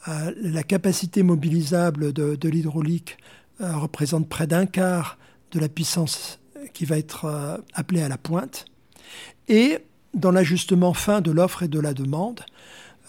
euh, 0.09 0.33
la 0.43 0.63
capacité 0.63 1.23
mobilisable 1.23 2.13
de, 2.13 2.49
l'hydraulique 2.49 3.17
euh, 3.61 3.75
représente 3.77 4.29
près 4.29 4.47
d'un 4.47 4.67
quart 4.67 5.19
de 5.53 5.61
la 5.61 5.69
puissance 5.69 6.41
qui 6.75 6.85
va 6.85 6.99
être 6.99 7.25
euh, 7.25 7.57
appelé 7.73 8.03
à 8.03 8.09
la 8.09 8.19
pointe. 8.19 8.67
Et 9.49 9.79
dans 10.13 10.31
l'ajustement 10.31 10.93
fin 10.93 11.21
de 11.21 11.31
l'offre 11.31 11.63
et 11.63 11.69
de 11.69 11.81
la 11.81 11.95
demande, 11.95 12.45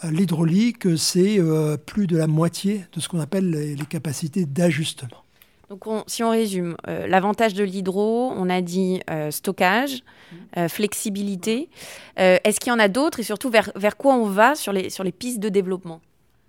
l'hydraulique, 0.02 0.98
c'est 0.98 1.40
plus 1.86 2.06
de 2.06 2.16
la 2.16 2.26
moitié 2.26 2.84
de 2.92 3.00
ce 3.00 3.08
qu'on 3.08 3.20
appelle 3.20 3.50
les, 3.50 3.76
capacités 3.86 4.44
d'ajustement. 4.44 5.24
Donc 5.68 5.84
si 6.06 6.22
on 6.22 6.30
résume, 6.30 6.76
euh, 6.86 7.06
l'avantage 7.06 7.54
de 7.54 7.64
l'hydro, 7.64 8.32
on 8.36 8.48
a 8.48 8.60
dit 8.60 9.00
euh, 9.10 9.30
stockage, 9.30 10.02
mmh. 10.32 10.68
flexibilité. 10.68 11.68
Est-ce 12.16 12.60
qu'il 12.60 12.70
y 12.70 12.74
en 12.74 12.78
a 12.78 12.88
d'autres 12.88 13.20
et 13.20 13.22
surtout 13.22 13.50
vers, 13.50 13.70
vers 13.74 13.96
quoi 13.96 14.14
on 14.14 14.26
va 14.26 14.54
sur 14.54 14.72
les, 14.72 14.90
sur 14.90 15.04
les 15.04 15.12
pistes 15.12 15.40
de 15.40 15.48
développement? 15.48 16.00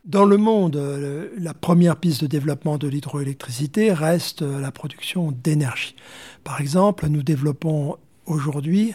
Dans 0.05 0.23
le 0.23 0.37
monde, 0.37 0.77
la 1.37 1.53
première 1.53 1.97
piste 1.97 2.21
de 2.21 2.27
développement 2.27 2.77
de 2.77 2.87
l'hydroélectricité 2.87 3.91
reste 3.91 4.41
la 4.41 4.71
production 4.71 5.31
d'énergie. 5.31 5.95
Par 6.45 6.61
exemple, 6.61 7.07
nous 7.07 7.23
développons 7.23 7.97
aujourd'hui, 8.25 8.93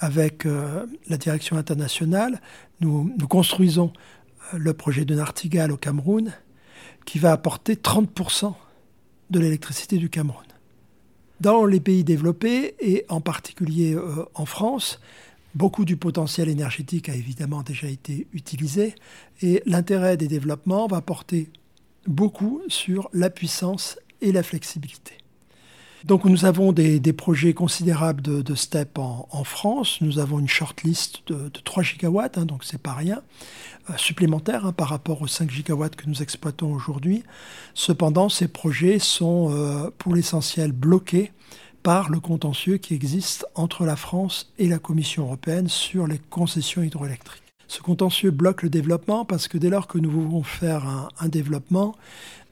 avec 0.00 0.44
la 0.44 1.16
direction 1.16 1.56
internationale, 1.56 2.40
nous, 2.80 3.14
nous 3.16 3.28
construisons 3.28 3.92
le 4.52 4.74
projet 4.74 5.04
de 5.04 5.14
Nartigal 5.14 5.70
au 5.70 5.76
Cameroun, 5.76 6.32
qui 7.04 7.18
va 7.20 7.30
apporter 7.30 7.74
30% 7.74 8.54
de 9.30 9.38
l'électricité 9.38 9.96
du 9.96 10.10
Cameroun. 10.10 10.44
Dans 11.40 11.64
les 11.64 11.80
pays 11.80 12.04
développés, 12.04 12.74
et 12.80 13.06
en 13.08 13.20
particulier 13.20 13.94
euh, 13.94 14.26
en 14.34 14.44
France, 14.44 15.00
beaucoup 15.54 15.84
du 15.84 15.96
potentiel 15.96 16.48
énergétique 16.48 17.08
a 17.08 17.14
évidemment 17.14 17.62
déjà 17.62 17.88
été 17.88 18.26
utilisé, 18.32 18.94
et 19.40 19.62
l'intérêt 19.64 20.16
des 20.16 20.28
développements 20.28 20.86
va 20.86 21.00
porter 21.00 21.48
beaucoup 22.06 22.60
sur 22.68 23.08
la 23.12 23.30
puissance 23.30 23.98
et 24.20 24.32
la 24.32 24.42
flexibilité. 24.42 25.19
Donc 26.04 26.24
nous 26.24 26.44
avons 26.44 26.72
des, 26.72 27.12
projets 27.12 27.52
considérables 27.52 28.22
de, 28.22 28.54
STEP 28.54 28.98
en, 28.98 29.44
France. 29.44 29.98
Nous 30.00 30.18
avons 30.18 30.38
une 30.38 30.48
shortlist 30.48 31.20
de, 31.26 31.48
de 31.48 31.60
3 31.60 31.82
gigawatts, 31.82 32.38
hein, 32.38 32.46
donc 32.46 32.64
c'est 32.64 32.80
pas 32.80 32.94
rien, 32.94 33.22
euh, 33.90 33.92
supplémentaire 33.96 34.66
hein, 34.66 34.72
par 34.72 34.88
rapport 34.88 35.20
aux 35.22 35.26
5 35.26 35.50
gigawatts 35.50 35.96
que 35.96 36.08
nous 36.08 36.22
exploitons 36.22 36.72
aujourd'hui. 36.72 37.22
Cependant, 37.74 38.28
ces 38.28 38.48
projets 38.48 38.98
sont 38.98 39.50
euh, 39.50 39.90
pour 39.98 40.14
l'essentiel 40.14 40.72
bloqués 40.72 41.32
par 41.82 42.10
le 42.10 42.20
contentieux 42.20 42.76
qui 42.76 42.94
existe 42.94 43.46
entre 43.54 43.84
la 43.84 43.96
France 43.96 44.52
et 44.58 44.68
la 44.68 44.78
Commission 44.78 45.24
européenne 45.24 45.68
sur 45.68 46.06
les 46.06 46.18
concessions 46.18 46.82
hydroélectriques. 46.82 47.42
Ce 47.68 47.80
contentieux 47.82 48.32
bloque 48.32 48.62
le 48.62 48.68
développement 48.68 49.24
parce 49.24 49.46
que 49.48 49.56
dès 49.56 49.70
lors 49.70 49.86
que 49.86 49.98
nous 49.98 50.10
voulons 50.10 50.42
faire 50.42 51.08
un 51.20 51.28
développement, 51.28 51.94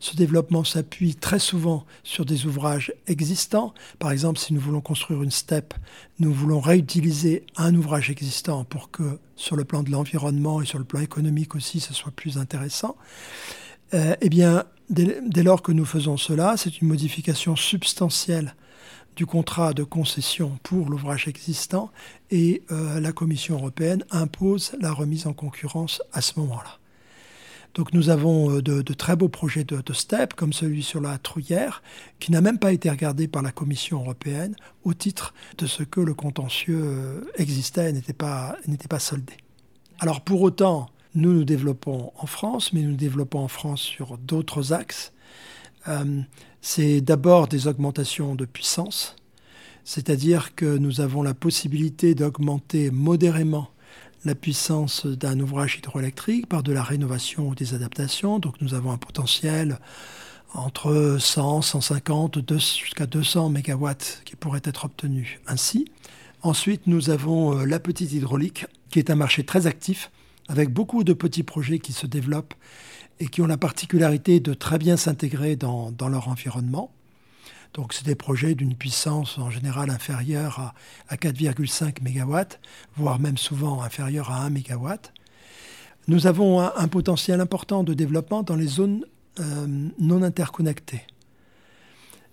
ce 0.00 0.16
développement 0.16 0.64
s'appuie 0.64 1.14
très 1.14 1.38
souvent 1.38 1.84
sur 2.02 2.24
des 2.24 2.46
ouvrages 2.46 2.92
existants. 3.06 3.74
Par 3.98 4.10
exemple, 4.10 4.38
si 4.38 4.54
nous 4.54 4.60
voulons 4.60 4.80
construire 4.80 5.22
une 5.22 5.30
steppe, 5.30 5.74
nous 6.18 6.32
voulons 6.32 6.60
réutiliser 6.60 7.44
un 7.56 7.74
ouvrage 7.74 8.10
existant 8.10 8.64
pour 8.64 8.90
que 8.90 9.18
sur 9.36 9.56
le 9.56 9.64
plan 9.64 9.82
de 9.82 9.90
l'environnement 9.90 10.62
et 10.62 10.66
sur 10.66 10.78
le 10.78 10.84
plan 10.84 11.00
économique 11.00 11.54
aussi, 11.54 11.80
ce 11.80 11.94
soit 11.94 12.12
plus 12.12 12.38
intéressant. 12.38 12.96
Euh, 13.94 14.14
eh 14.20 14.28
bien, 14.28 14.64
dès, 14.90 15.42
lors 15.42 15.62
que 15.62 15.72
nous 15.72 15.84
faisons 15.84 16.16
cela, 16.16 16.56
c'est 16.56 16.80
une 16.80 16.88
modification 16.88 17.56
substantielle 17.56 18.54
du 19.16 19.26
contrat 19.26 19.72
de 19.72 19.82
concession 19.82 20.58
pour 20.62 20.90
l'ouvrage 20.90 21.26
existant 21.26 21.90
et 22.30 22.62
euh, 22.70 23.00
la 23.00 23.12
Commission 23.12 23.56
européenne 23.56 24.04
impose 24.10 24.76
la 24.80 24.92
remise 24.92 25.26
en 25.26 25.32
concurrence 25.32 26.02
à 26.12 26.20
ce 26.20 26.38
moment-là. 26.38 26.78
Donc 27.78 27.92
nous 27.92 28.10
avons 28.10 28.56
euh, 28.56 28.60
de, 28.60 28.92
très 28.92 29.14
beaux 29.14 29.28
projets 29.28 29.62
de, 29.62 29.92
STEP, 29.92 30.34
comme 30.34 30.52
celui 30.52 30.82
sur 30.82 31.00
la 31.00 31.16
Trouillère, 31.16 31.80
qui 32.18 32.32
n'a 32.32 32.40
même 32.40 32.58
pas 32.58 32.72
été 32.72 32.90
regardé 32.90 33.28
par 33.28 33.40
la 33.40 33.52
Commission 33.52 34.00
européenne 34.00 34.56
au 34.82 34.94
titre 34.94 35.32
de 35.58 35.66
ce 35.66 35.84
que 35.84 36.00
le 36.00 36.12
contentieux 36.12 36.82
euh, 36.82 37.20
existait 37.36 37.90
et 37.90 37.92
n'était 37.92 38.12
pas, 38.12 38.56
n'était 38.66 38.98
soldé. 38.98 39.34
Alors 40.00 40.22
pour 40.22 40.42
autant, 40.42 40.90
nous 41.14 41.32
nous 41.32 41.44
développons 41.44 42.10
en 42.18 42.26
France, 42.26 42.72
mais 42.72 42.82
nous 42.82 42.90
nous 42.90 42.96
développons 42.96 43.38
en 43.38 43.48
France 43.48 43.80
sur 43.80 44.18
d'autres 44.18 44.72
axes. 44.72 45.12
Euh, 45.86 46.22
c'est 46.60 47.00
d'abord 47.00 47.46
des 47.46 47.68
augmentations 47.68 48.34
de 48.34 48.44
puissance, 48.44 49.14
c'est-à-dire 49.84 50.56
que 50.56 50.78
nous 50.78 51.00
avons 51.00 51.22
la 51.22 51.32
possibilité 51.32 52.16
d'augmenter 52.16 52.90
modérément 52.90 53.70
la 54.28 54.34
puissance 54.34 55.06
d'un 55.06 55.40
ouvrage 55.40 55.78
hydroélectrique 55.78 56.46
par 56.46 56.62
de 56.62 56.70
la 56.70 56.82
rénovation 56.82 57.48
ou 57.48 57.54
des 57.54 57.72
adaptations. 57.72 58.38
Donc 58.38 58.60
nous 58.60 58.74
avons 58.74 58.92
un 58.92 58.98
potentiel 58.98 59.78
entre 60.52 61.16
100, 61.18 61.62
150, 61.62 62.38
jusqu'à 62.52 63.06
200 63.06 63.48
MW 63.48 63.88
qui 64.26 64.36
pourrait 64.36 64.60
être 64.64 64.84
obtenu 64.84 65.40
ainsi. 65.46 65.86
Ensuite, 66.42 66.86
nous 66.86 67.08
avons 67.08 67.58
euh, 67.58 67.64
la 67.64 67.80
petite 67.80 68.12
hydraulique, 68.12 68.66
qui 68.90 68.98
est 68.98 69.10
un 69.10 69.16
marché 69.16 69.44
très 69.44 69.66
actif, 69.66 70.10
avec 70.46 70.70
beaucoup 70.70 71.04
de 71.04 71.14
petits 71.14 71.42
projets 71.42 71.78
qui 71.78 71.94
se 71.94 72.06
développent 72.06 72.54
et 73.20 73.28
qui 73.28 73.40
ont 73.40 73.46
la 73.46 73.56
particularité 73.56 74.40
de 74.40 74.52
très 74.52 74.78
bien 74.78 74.98
s'intégrer 74.98 75.56
dans, 75.56 75.90
dans 75.90 76.10
leur 76.10 76.28
environnement. 76.28 76.92
Donc 77.74 77.92
c'est 77.92 78.04
des 78.04 78.14
projets 78.14 78.54
d'une 78.54 78.74
puissance 78.74 79.38
en 79.38 79.50
général 79.50 79.90
inférieure 79.90 80.74
à, 81.08 81.16
4,5 81.16 82.02
MW, 82.02 82.58
voire 82.96 83.18
même 83.18 83.38
souvent 83.38 83.82
inférieure 83.82 84.30
à 84.30 84.42
1 84.42 84.50
MW. 84.50 84.88
Nous 86.08 86.26
avons 86.26 86.60
un, 86.60 86.88
potentiel 86.88 87.40
important 87.40 87.84
de 87.84 87.92
développement 87.94 88.42
dans 88.42 88.56
les 88.56 88.66
zones 88.66 89.04
euh, 89.40 89.88
non 89.98 90.22
interconnectées. 90.22 91.02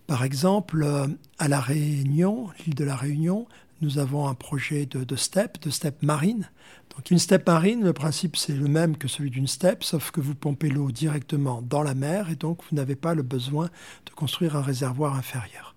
Par 0.08 0.24
exemple, 0.24 0.84
euh, 0.84 1.08
à 1.40 1.48
La 1.48 1.60
Réunion, 1.60 2.50
l'île 2.60 2.76
de 2.76 2.86
la 2.86 2.96
Réunion, 2.96 3.48
nous 3.82 4.00
avons 4.00 4.28
un 4.28 4.34
projet 4.34 4.86
de, 4.86 5.16
steppe, 5.16 5.62
de 5.62 5.70
steppe 5.70 6.02
marine. 6.04 6.50
Donc 6.96 7.12
une 7.12 7.20
steppe 7.20 7.48
marine, 7.48 7.84
le 7.84 7.94
principe 7.94 8.38
c'est 8.38 8.54
le 8.54 8.68
même 8.68 8.98
que 8.98 9.08
celui 9.08 9.30
d'une 9.30 9.48
steppe, 9.48 9.84
sauf 9.84 10.12
que 10.12 10.22
vous 10.22 10.36
pompez 10.36 10.70
l'eau 10.70 10.92
directement 10.92 11.62
dans 11.62 11.84
la 11.84 11.94
mer 11.94 12.30
et 12.30 12.36
donc 12.36 12.60
vous 12.70 12.76
n'avez 12.76 12.96
pas 12.96 13.14
le 13.14 13.24
besoin 13.24 13.70
de 14.06 14.12
construire 14.12 14.56
un 14.56 14.62
réservoir 14.62 15.16
inférieur. 15.16 15.76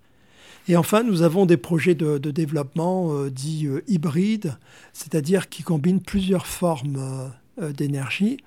Et 0.69 0.77
enfin, 0.77 1.01
nous 1.01 1.23
avons 1.23 1.47
des 1.47 1.57
projets 1.57 1.95
de, 1.95 2.17
développement 2.17 3.11
euh, 3.11 3.31
dits 3.31 3.65
euh, 3.65 3.81
hybrides, 3.87 4.55
c'est-à-dire 4.93 5.49
qui 5.49 5.63
combinent 5.63 6.01
plusieurs 6.01 6.45
formes 6.45 7.31
euh, 7.59 7.71
d'énergie. 7.73 8.37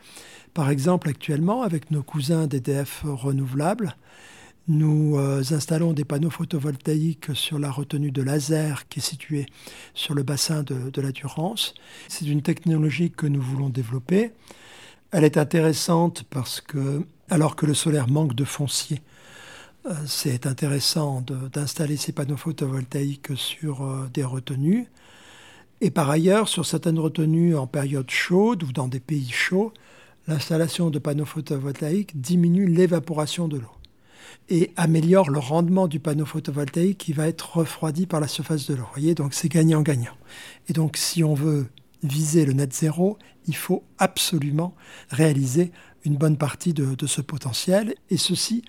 Par 0.55 0.71
exemple, 0.71 1.09
actuellement, 1.09 1.62
avec 1.62 1.91
nos 1.91 2.05
cousins 2.05 2.47
d'EDF 2.47 3.03
renouvelables, 3.05 3.97
nous 4.68 5.18
euh, 5.18 5.42
installons 5.51 5.92
des 5.92 6.05
panneaux 6.05 6.31
photovoltaïques 6.31 7.35
sur 7.35 7.59
la 7.59 7.70
retenue 7.70 8.12
de 8.12 8.22
laser 8.22 8.87
qui 8.88 9.01
est 9.01 9.03
située 9.03 9.46
sur 9.94 10.14
le 10.14 10.22
bassin 10.22 10.62
de, 10.62 11.01
la 11.01 11.12
Durance. 11.12 11.75
C'est 12.09 12.27
une 12.27 12.42
technologie 12.42 13.11
que 13.11 13.27
nous 13.27 13.42
voulons 13.42 13.70
développer. 13.70 14.33
Elle 15.11 15.25
est 15.25 15.37
intéressante 15.37 16.25
parce 16.31 16.61
que, 16.61 17.05
alors 17.29 17.57
que 17.57 17.66
le 17.66 17.75
solaire 17.75 18.09
manque 18.09 18.35
de 18.35 18.44
foncier, 18.44 19.03
euh, 19.87 19.94
c'est 20.07 20.46
intéressant 20.46 21.25
d'installer 21.53 21.96
ces 21.96 22.12
panneaux 22.12 22.37
photovoltaïques 22.37 23.37
sur 23.37 23.83
euh, 23.83 24.09
des 24.14 24.25
retenues. 24.25 24.87
Et 25.81 25.90
par 25.90 26.09
ailleurs, 26.09 26.48
sur 26.48 26.64
certaines 26.64 27.01
retenues 27.01 27.57
en 27.57 27.66
période 27.66 28.09
chaude 28.09 28.62
ou 28.62 28.72
dans 28.72 28.87
des 28.87 29.01
pays 29.01 29.31
chauds, 29.33 29.72
l'installation 30.29 30.90
de 30.90 31.01
panneaux 31.01 31.25
photovoltaïques 31.25 32.20
diminue 32.20 32.66
l'évaporation 32.66 33.48
de 33.48 33.59
l'eau 33.59 33.82
et 34.49 34.71
améliore 34.77 35.31
le 35.31 35.39
rendement 35.39 35.89
du 35.89 36.01
panneau 36.01 36.27
photovoltaïque 36.27 36.99
qui 36.99 37.13
va 37.13 37.29
être 37.29 37.57
refroidi 37.57 38.07
par 38.07 38.21
la 38.21 38.29
surface 38.29 38.67
de 38.67 38.75
l'eau. 38.75 38.85
voyez, 38.93 39.15
donc 39.15 39.35
c'est 39.35 39.49
gagnant-gagnant. 39.49 40.17
Et 40.69 40.73
donc 40.73 40.97
si 40.97 41.25
on 41.25 41.35
veut 41.35 41.67
viser 42.03 42.45
le 42.45 42.53
net 42.53 42.73
zéro, 42.73 43.19
il 43.47 43.57
faut 43.57 43.85
absolument 43.99 44.75
réaliser 45.11 45.73
une 46.05 46.17
bonne 46.17 46.37
partie 46.37 46.75
de, 46.75 47.07
ce 47.07 47.21
potentiel. 47.21 47.95
Et 48.11 48.17
ceci, 48.17 48.63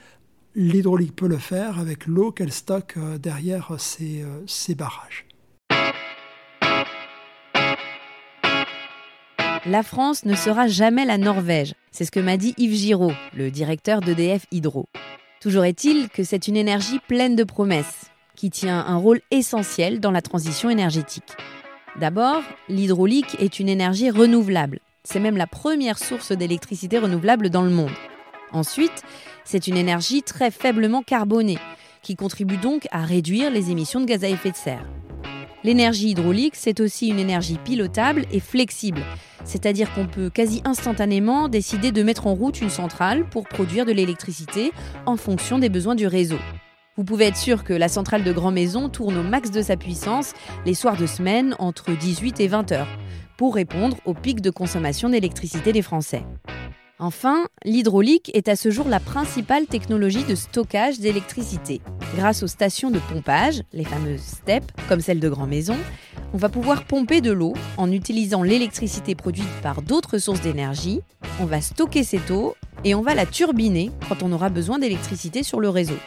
l'hydraulique 0.55 1.15
peut 1.15 1.27
le 1.27 1.37
faire 1.37 1.79
avec 1.79 2.05
l'eau 2.05 2.31
qu'elle 2.31 2.51
stocke 2.51 2.95
euh, 2.97 3.17
derrière 3.17 3.75
ces, 3.79 4.21
euh, 4.21 4.43
ces 4.45 4.75
barrages. 4.75 5.25
La 9.65 9.81
France 9.81 10.25
ne 10.25 10.35
sera 10.35 10.67
jamais 10.67 11.05
la 11.05 11.17
Norvège. 11.17 11.73
C'est 11.91 12.03
ce 12.03 12.11
que 12.11 12.19
m'a 12.19 12.35
dit 12.35 12.53
Yves 12.57 12.75
Giraud, 12.75 13.13
le 13.33 13.49
directeur 13.49 14.01
d'EDF 14.01 14.45
Hydro. 14.51 14.87
Toujours 15.43 15.65
est-il 15.65 16.07
que 16.07 16.23
c'est 16.23 16.47
une 16.47 16.55
énergie 16.55 16.99
pleine 17.05 17.35
de 17.35 17.43
promesses, 17.43 18.05
qui 18.33 18.49
tient 18.49 18.79
un 18.79 18.95
rôle 18.95 19.19
essentiel 19.29 19.99
dans 19.99 20.09
la 20.09 20.21
transition 20.21 20.69
énergétique. 20.69 21.35
D'abord, 21.99 22.41
l'hydraulique 22.69 23.35
est 23.39 23.59
une 23.59 23.67
énergie 23.67 24.09
renouvelable. 24.09 24.79
C'est 25.03 25.19
même 25.19 25.35
la 25.35 25.45
première 25.45 25.99
source 25.99 26.31
d'électricité 26.31 26.97
renouvelable 26.97 27.49
dans 27.49 27.61
le 27.61 27.71
monde. 27.71 27.91
Ensuite, 28.53 29.03
c'est 29.43 29.67
une 29.67 29.75
énergie 29.75 30.23
très 30.23 30.49
faiblement 30.49 31.03
carbonée, 31.03 31.59
qui 32.03 32.15
contribue 32.15 32.55
donc 32.55 32.87
à 32.91 33.01
réduire 33.01 33.51
les 33.51 33.69
émissions 33.69 33.99
de 33.99 34.05
gaz 34.05 34.23
à 34.23 34.29
effet 34.29 34.51
de 34.51 34.55
serre. 34.55 34.85
L'énergie 35.63 36.09
hydraulique, 36.09 36.55
c'est 36.57 36.81
aussi 36.81 37.07
une 37.07 37.19
énergie 37.19 37.57
pilotable 37.63 38.25
et 38.31 38.41
flexible, 38.41 39.01
c'est-à-dire 39.45 39.93
qu'on 39.93 40.07
peut 40.07 40.29
quasi 40.29 40.61
instantanément 40.65 41.47
décider 41.47 41.93
de 41.93 42.03
mettre 42.03 42.27
en 42.27 42.33
route 42.33 42.59
une 42.59 42.69
centrale 42.69 43.25
pour 43.29 43.47
produire 43.47 43.85
de 43.85 43.93
l'électricité 43.93 44.73
en 45.05 45.15
fonction 45.15 45.59
des 45.59 45.69
besoins 45.69 45.95
du 45.95 46.05
réseau. 46.05 46.39
Vous 46.97 47.05
pouvez 47.05 47.25
être 47.25 47.37
sûr 47.37 47.63
que 47.63 47.73
la 47.73 47.87
centrale 47.87 48.23
de 48.25 48.33
Grand 48.33 48.51
Maison 48.51 48.89
tourne 48.89 49.17
au 49.17 49.23
max 49.23 49.51
de 49.51 49.61
sa 49.61 49.77
puissance 49.77 50.33
les 50.65 50.73
soirs 50.73 50.97
de 50.97 51.07
semaine 51.07 51.55
entre 51.59 51.91
18 51.97 52.41
et 52.41 52.47
20 52.47 52.71
heures 52.73 52.97
pour 53.37 53.55
répondre 53.55 53.97
au 54.05 54.13
pic 54.13 54.41
de 54.41 54.49
consommation 54.49 55.09
d'électricité 55.09 55.71
des 55.71 55.81
Français. 55.81 56.23
Enfin, 57.03 57.47
l'hydraulique 57.65 58.31
est 58.33 58.47
à 58.47 58.55
ce 58.55 58.71
jour 58.71 58.87
la 58.87 59.01
principale 59.01 59.65
technologie 59.65 60.23
de 60.23 60.35
stockage 60.35 61.01
d'électricité. 61.01 61.81
Grâce 62.15 62.43
aux 62.43 62.47
stations 62.47 62.91
de 62.91 62.99
pompage, 62.99 63.61
les 63.73 63.83
fameuses 63.83 64.21
STEP, 64.21 64.63
comme 64.87 65.01
celle 65.01 65.19
de 65.19 65.27
Grand 65.27 65.45
Maison, 65.45 65.75
on 66.33 66.37
va 66.37 66.47
pouvoir 66.47 66.85
pomper 66.85 67.19
de 67.19 67.33
l'eau 67.33 67.55
en 67.75 67.91
utilisant 67.91 68.41
l'électricité 68.41 69.15
produite 69.15 69.51
par 69.61 69.81
d'autres 69.81 70.17
sources 70.17 70.39
d'énergie. 70.39 71.01
On 71.41 71.45
va 71.45 71.59
stocker 71.59 72.03
cette 72.03 72.31
eau 72.31 72.55
et 72.85 72.95
on 72.95 73.01
va 73.01 73.15
la 73.15 73.25
turbiner 73.25 73.91
quand 74.07 74.23
on 74.23 74.31
aura 74.31 74.47
besoin 74.47 74.79
d'électricité 74.79 75.43
sur 75.43 75.59
le 75.59 75.67
réseau. 75.67 75.97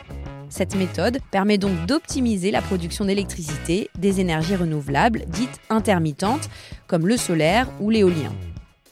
Cette 0.49 0.77
méthode 0.77 1.19
permet 1.31 1.59
donc 1.59 1.85
d'optimiser 1.85 2.51
la 2.51 2.63
production 2.63 3.05
d'électricité 3.05 3.91
des 3.99 4.21
énergies 4.21 4.57
renouvelables 4.57 5.27
dites 5.29 5.61
intermittentes, 5.69 6.49
comme 6.87 7.07
le 7.07 7.19
solaire 7.19 7.69
ou 7.81 7.91
l'éolien. 7.91 8.33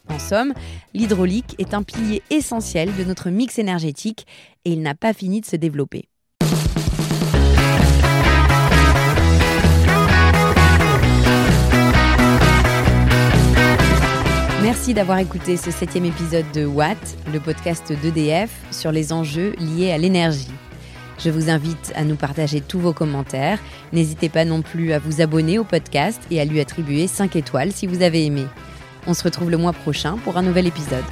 En 0.08 0.18
somme, 0.18 0.52
l'hydraulique 0.92 1.54
est 1.58 1.74
un 1.74 1.82
pilier 1.82 2.22
essentiel 2.30 2.94
de 2.96 3.04
notre 3.04 3.30
mix 3.30 3.58
énergétique 3.58 4.26
et 4.64 4.72
il 4.72 4.82
n'a 4.82 4.94
pas 4.94 5.12
fini 5.12 5.40
de 5.40 5.46
se 5.46 5.56
développer. 5.56 6.08
Merci 14.62 14.94
d'avoir 14.94 15.18
écouté 15.18 15.56
ce 15.56 15.70
septième 15.70 16.04
épisode 16.04 16.50
de 16.52 16.64
Watt, 16.64 16.98
le 17.32 17.40
podcast 17.40 17.92
d'EDF 17.92 18.50
sur 18.70 18.92
les 18.92 19.12
enjeux 19.12 19.54
liés 19.58 19.92
à 19.92 19.98
l'énergie. 19.98 20.50
Je 21.18 21.30
vous 21.30 21.48
invite 21.48 21.92
à 21.94 22.04
nous 22.04 22.16
partager 22.16 22.60
tous 22.60 22.78
vos 22.78 22.92
commentaires. 22.92 23.58
N'hésitez 23.92 24.28
pas 24.28 24.44
non 24.44 24.62
plus 24.62 24.92
à 24.92 24.98
vous 24.98 25.20
abonner 25.20 25.58
au 25.58 25.64
podcast 25.64 26.20
et 26.30 26.40
à 26.40 26.44
lui 26.44 26.60
attribuer 26.60 27.06
5 27.06 27.36
étoiles 27.36 27.72
si 27.72 27.86
vous 27.86 28.02
avez 28.02 28.26
aimé. 28.26 28.44
On 29.06 29.14
se 29.14 29.22
retrouve 29.22 29.50
le 29.50 29.56
mois 29.56 29.72
prochain 29.72 30.16
pour 30.24 30.36
un 30.36 30.42
nouvel 30.42 30.66
épisode. 30.66 31.04